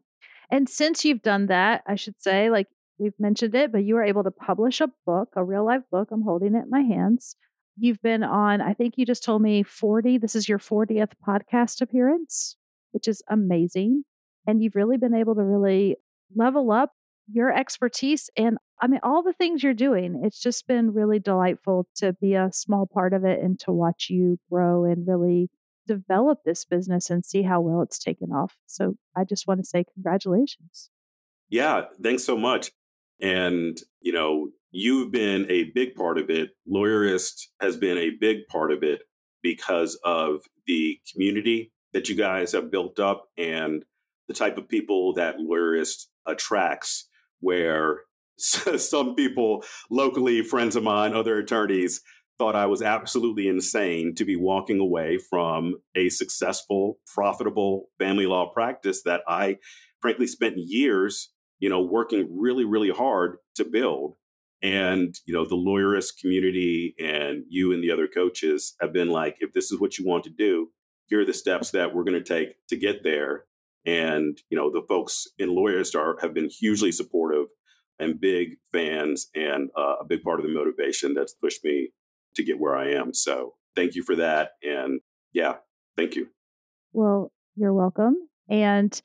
And 0.50 0.68
since 0.68 1.04
you've 1.04 1.22
done 1.22 1.46
that, 1.46 1.82
I 1.86 1.94
should 1.94 2.20
say, 2.20 2.50
like 2.50 2.66
we've 2.98 3.18
mentioned 3.18 3.54
it, 3.54 3.72
but 3.72 3.84
you 3.84 3.94
were 3.94 4.04
able 4.04 4.24
to 4.24 4.30
publish 4.30 4.80
a 4.80 4.90
book, 5.06 5.30
a 5.36 5.44
real 5.44 5.64
life 5.64 5.82
book. 5.90 6.08
I'm 6.10 6.22
holding 6.22 6.54
it 6.54 6.64
in 6.64 6.70
my 6.70 6.82
hands. 6.82 7.36
You've 7.76 8.00
been 8.02 8.22
on, 8.22 8.60
I 8.60 8.72
think 8.72 8.94
you 8.96 9.04
just 9.04 9.24
told 9.24 9.42
me 9.42 9.62
40. 9.62 10.18
This 10.18 10.36
is 10.36 10.48
your 10.48 10.58
40th 10.58 11.12
podcast 11.26 11.80
appearance, 11.80 12.56
which 12.92 13.08
is 13.08 13.22
amazing. 13.28 14.04
And 14.46 14.62
you've 14.62 14.76
really 14.76 14.96
been 14.96 15.14
able 15.14 15.34
to 15.34 15.42
really 15.42 15.96
level 16.34 16.70
up 16.70 16.92
your 17.30 17.52
expertise 17.52 18.30
and 18.36 18.58
I 18.80 18.86
mean, 18.86 19.00
all 19.02 19.22
the 19.22 19.32
things 19.32 19.62
you're 19.62 19.72
doing. 19.72 20.20
It's 20.24 20.40
just 20.40 20.66
been 20.66 20.92
really 20.92 21.18
delightful 21.18 21.86
to 21.96 22.12
be 22.12 22.34
a 22.34 22.50
small 22.52 22.86
part 22.86 23.14
of 23.14 23.24
it 23.24 23.40
and 23.40 23.58
to 23.60 23.72
watch 23.72 24.08
you 24.10 24.38
grow 24.50 24.84
and 24.84 25.06
really 25.06 25.48
develop 25.86 26.38
this 26.44 26.64
business 26.64 27.10
and 27.10 27.24
see 27.24 27.42
how 27.42 27.60
well 27.60 27.82
it's 27.82 27.98
taken 27.98 28.30
off. 28.30 28.56
So 28.66 28.96
I 29.16 29.24
just 29.24 29.46
want 29.46 29.60
to 29.60 29.66
say 29.66 29.84
congratulations. 29.94 30.90
Yeah, 31.48 31.82
thanks 32.02 32.24
so 32.24 32.36
much. 32.36 32.72
And, 33.20 33.78
you 34.00 34.12
know, 34.12 34.48
you've 34.70 35.12
been 35.12 35.46
a 35.50 35.70
big 35.74 35.94
part 35.94 36.18
of 36.18 36.30
it. 36.30 36.50
Lawyerist 36.68 37.46
has 37.60 37.76
been 37.76 37.98
a 37.98 38.10
big 38.20 38.46
part 38.48 38.72
of 38.72 38.82
it 38.82 39.02
because 39.42 39.98
of 40.04 40.40
the 40.66 40.98
community 41.12 41.72
that 41.92 42.08
you 42.08 42.16
guys 42.16 42.52
have 42.52 42.70
built 42.70 42.98
up 42.98 43.26
and 43.38 43.84
the 44.26 44.34
type 44.34 44.58
of 44.58 44.68
people 44.68 45.12
that 45.14 45.36
Lawyerist 45.38 46.06
attracts, 46.26 47.08
where 47.40 48.00
some 48.36 49.14
people 49.14 49.62
locally, 49.90 50.42
friends 50.42 50.76
of 50.76 50.82
mine, 50.82 51.14
other 51.14 51.38
attorneys, 51.38 52.00
thought 52.38 52.56
I 52.56 52.66
was 52.66 52.82
absolutely 52.82 53.48
insane 53.48 54.14
to 54.16 54.24
be 54.24 54.36
walking 54.36 54.80
away 54.80 55.18
from 55.18 55.76
a 55.94 56.08
successful, 56.08 56.98
profitable 57.06 57.90
family 57.98 58.26
law 58.26 58.50
practice 58.52 59.02
that 59.04 59.22
I 59.28 59.58
frankly 60.00 60.26
spent 60.26 60.54
years, 60.56 61.32
you 61.58 61.68
know, 61.68 61.80
working 61.80 62.28
really, 62.30 62.64
really 62.64 62.90
hard 62.90 63.36
to 63.56 63.64
build. 63.64 64.16
And, 64.62 65.14
you 65.26 65.34
know, 65.34 65.44
the 65.44 65.56
lawyerist 65.56 66.18
community 66.20 66.94
and 66.98 67.44
you 67.48 67.72
and 67.72 67.82
the 67.82 67.90
other 67.90 68.08
coaches 68.08 68.74
have 68.80 68.92
been 68.92 69.08
like, 69.08 69.36
if 69.40 69.52
this 69.52 69.70
is 69.70 69.78
what 69.78 69.98
you 69.98 70.06
want 70.06 70.24
to 70.24 70.30
do, 70.30 70.70
here 71.06 71.20
are 71.20 71.26
the 71.26 71.34
steps 71.34 71.70
that 71.72 71.94
we're 71.94 72.04
going 72.04 72.22
to 72.22 72.24
take 72.24 72.54
to 72.68 72.76
get 72.76 73.04
there. 73.04 73.44
And, 73.86 74.38
you 74.48 74.56
know, 74.56 74.70
the 74.70 74.86
folks 74.88 75.26
in 75.38 75.50
Lawyerist 75.50 75.94
are 75.94 76.16
have 76.22 76.32
been 76.32 76.48
hugely 76.48 76.90
supportive 76.90 77.46
and 77.98 78.20
big 78.20 78.56
fans 78.72 79.28
and 79.34 79.68
uh, 79.76 79.96
a 80.00 80.04
big 80.04 80.22
part 80.22 80.40
of 80.40 80.46
the 80.46 80.52
motivation 80.52 81.12
that's 81.14 81.34
pushed 81.34 81.62
me 81.62 81.90
to 82.36 82.44
get 82.44 82.58
where 82.58 82.76
I 82.76 82.92
am. 82.92 83.14
So 83.14 83.54
thank 83.76 83.94
you 83.94 84.02
for 84.02 84.16
that. 84.16 84.50
And 84.62 85.00
yeah, 85.32 85.54
thank 85.96 86.14
you. 86.14 86.28
Well, 86.92 87.32
you're 87.56 87.72
welcome. 87.72 88.16
And 88.48 89.00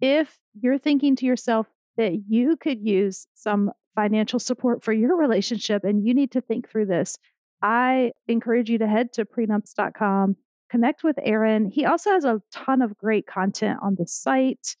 if 0.00 0.38
you're 0.60 0.78
thinking 0.78 1.16
to 1.16 1.26
yourself 1.26 1.66
that 1.96 2.22
you 2.28 2.56
could 2.56 2.80
use 2.80 3.26
some 3.34 3.70
financial 3.94 4.38
support 4.38 4.82
for 4.82 4.92
your 4.92 5.16
relationship 5.16 5.84
and 5.84 6.06
you 6.06 6.14
need 6.14 6.32
to 6.32 6.40
think 6.40 6.68
through 6.68 6.86
this, 6.86 7.18
I 7.62 8.12
encourage 8.26 8.70
you 8.70 8.78
to 8.78 8.86
head 8.86 9.12
to 9.14 9.24
prenups.com, 9.24 10.36
connect 10.70 11.04
with 11.04 11.18
Aaron. 11.22 11.66
He 11.66 11.84
also 11.84 12.10
has 12.10 12.24
a 12.24 12.40
ton 12.52 12.80
of 12.80 12.96
great 12.96 13.26
content 13.26 13.78
on 13.82 13.96
the 13.98 14.06
site. 14.06 14.76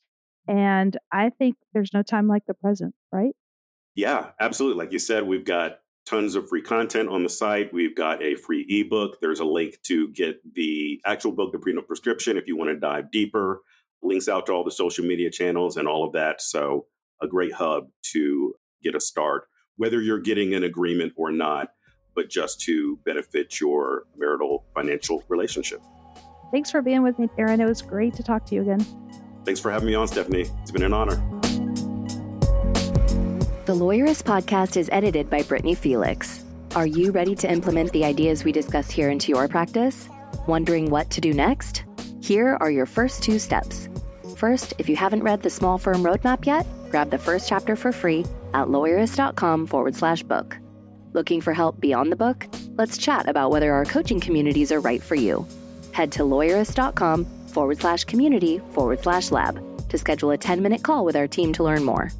And 0.48 0.96
I 1.12 1.30
think 1.30 1.56
there's 1.74 1.92
no 1.92 2.02
time 2.02 2.26
like 2.26 2.46
the 2.46 2.54
present, 2.54 2.94
right? 3.12 3.34
Yeah, 3.94 4.30
absolutely. 4.40 4.82
Like 4.82 4.92
you 4.92 4.98
said, 4.98 5.26
we've 5.26 5.44
got 5.44 5.80
tons 6.10 6.34
of 6.34 6.48
free 6.48 6.60
content 6.60 7.08
on 7.08 7.22
the 7.22 7.28
site. 7.28 7.72
We've 7.72 7.94
got 7.94 8.22
a 8.22 8.34
free 8.34 8.66
ebook. 8.68 9.20
There's 9.20 9.38
a 9.38 9.44
link 9.44 9.78
to 9.84 10.08
get 10.08 10.40
the 10.54 11.00
actual 11.06 11.30
book, 11.30 11.52
The 11.52 11.58
Prenup 11.58 11.86
Prescription, 11.86 12.36
if 12.36 12.48
you 12.48 12.56
want 12.56 12.70
to 12.70 12.76
dive 12.76 13.12
deeper. 13.12 13.62
Links 14.02 14.28
out 14.28 14.46
to 14.46 14.52
all 14.52 14.64
the 14.64 14.72
social 14.72 15.04
media 15.04 15.30
channels 15.30 15.76
and 15.76 15.86
all 15.86 16.04
of 16.04 16.12
that. 16.14 16.42
So, 16.42 16.86
a 17.22 17.28
great 17.28 17.52
hub 17.52 17.88
to 18.12 18.54
get 18.82 18.94
a 18.94 19.00
start, 19.00 19.46
whether 19.76 20.00
you're 20.00 20.18
getting 20.18 20.54
an 20.54 20.64
agreement 20.64 21.12
or 21.16 21.30
not, 21.30 21.68
but 22.14 22.28
just 22.28 22.60
to 22.62 22.98
benefit 23.04 23.60
your 23.60 24.04
marital 24.16 24.64
financial 24.74 25.22
relationship. 25.28 25.80
Thanks 26.50 26.70
for 26.70 26.82
being 26.82 27.02
with 27.02 27.18
me, 27.18 27.28
Aaron. 27.38 27.60
It 27.60 27.66
was 27.66 27.82
great 27.82 28.14
to 28.14 28.22
talk 28.22 28.46
to 28.46 28.54
you 28.54 28.62
again. 28.62 28.84
Thanks 29.44 29.60
for 29.60 29.70
having 29.70 29.86
me 29.86 29.94
on, 29.94 30.08
Stephanie. 30.08 30.50
It's 30.62 30.70
been 30.70 30.82
an 30.82 30.94
honor. 30.94 31.39
The 33.66 33.74
Lawyerist 33.74 34.22
podcast 34.22 34.78
is 34.78 34.88
edited 34.90 35.28
by 35.28 35.42
Brittany 35.42 35.74
Felix. 35.74 36.42
Are 36.74 36.86
you 36.86 37.12
ready 37.12 37.34
to 37.36 37.50
implement 37.50 37.92
the 37.92 38.06
ideas 38.06 38.42
we 38.42 38.52
discuss 38.52 38.90
here 38.90 39.10
into 39.10 39.28
your 39.32 39.48
practice? 39.48 40.08
Wondering 40.46 40.90
what 40.90 41.10
to 41.10 41.20
do 41.20 41.34
next? 41.34 41.84
Here 42.22 42.56
are 42.58 42.70
your 42.70 42.86
first 42.86 43.22
two 43.22 43.38
steps. 43.38 43.90
First, 44.36 44.72
if 44.78 44.88
you 44.88 44.96
haven't 44.96 45.22
read 45.22 45.42
the 45.42 45.50
Small 45.50 45.76
Firm 45.76 46.02
Roadmap 46.02 46.46
yet, 46.46 46.66
grab 46.90 47.10
the 47.10 47.18
first 47.18 47.50
chapter 47.50 47.76
for 47.76 47.92
free 47.92 48.24
at 48.54 48.68
lawyerist.com 48.68 49.66
forward 49.66 49.94
slash 49.94 50.22
book. 50.22 50.56
Looking 51.12 51.42
for 51.42 51.52
help 51.52 51.78
beyond 51.80 52.10
the 52.10 52.16
book? 52.16 52.46
Let's 52.78 52.96
chat 52.96 53.28
about 53.28 53.50
whether 53.50 53.74
our 53.74 53.84
coaching 53.84 54.20
communities 54.20 54.72
are 54.72 54.80
right 54.80 55.02
for 55.02 55.16
you. 55.16 55.46
Head 55.92 56.12
to 56.12 56.22
lawyerist.com 56.22 57.26
forward 57.48 57.78
slash 57.78 58.04
community 58.04 58.62
forward 58.70 59.02
slash 59.02 59.30
lab 59.30 59.62
to 59.90 59.98
schedule 59.98 60.30
a 60.30 60.38
10 60.38 60.62
minute 60.62 60.82
call 60.82 61.04
with 61.04 61.14
our 61.14 61.28
team 61.28 61.52
to 61.52 61.62
learn 61.62 61.84
more. 61.84 62.10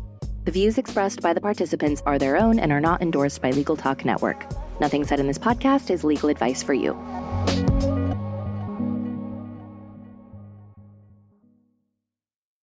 The 0.44 0.52
views 0.52 0.78
expressed 0.78 1.20
by 1.20 1.34
the 1.34 1.40
participants 1.40 2.02
are 2.06 2.18
their 2.18 2.38
own 2.38 2.58
and 2.58 2.72
are 2.72 2.80
not 2.80 3.02
endorsed 3.02 3.42
by 3.42 3.50
Legal 3.50 3.76
Talk 3.76 4.06
Network. 4.06 4.46
Nothing 4.80 5.04
said 5.04 5.20
in 5.20 5.26
this 5.26 5.36
podcast 5.36 5.90
is 5.90 6.02
legal 6.02 6.30
advice 6.30 6.62
for 6.62 6.72
you. 6.72 6.94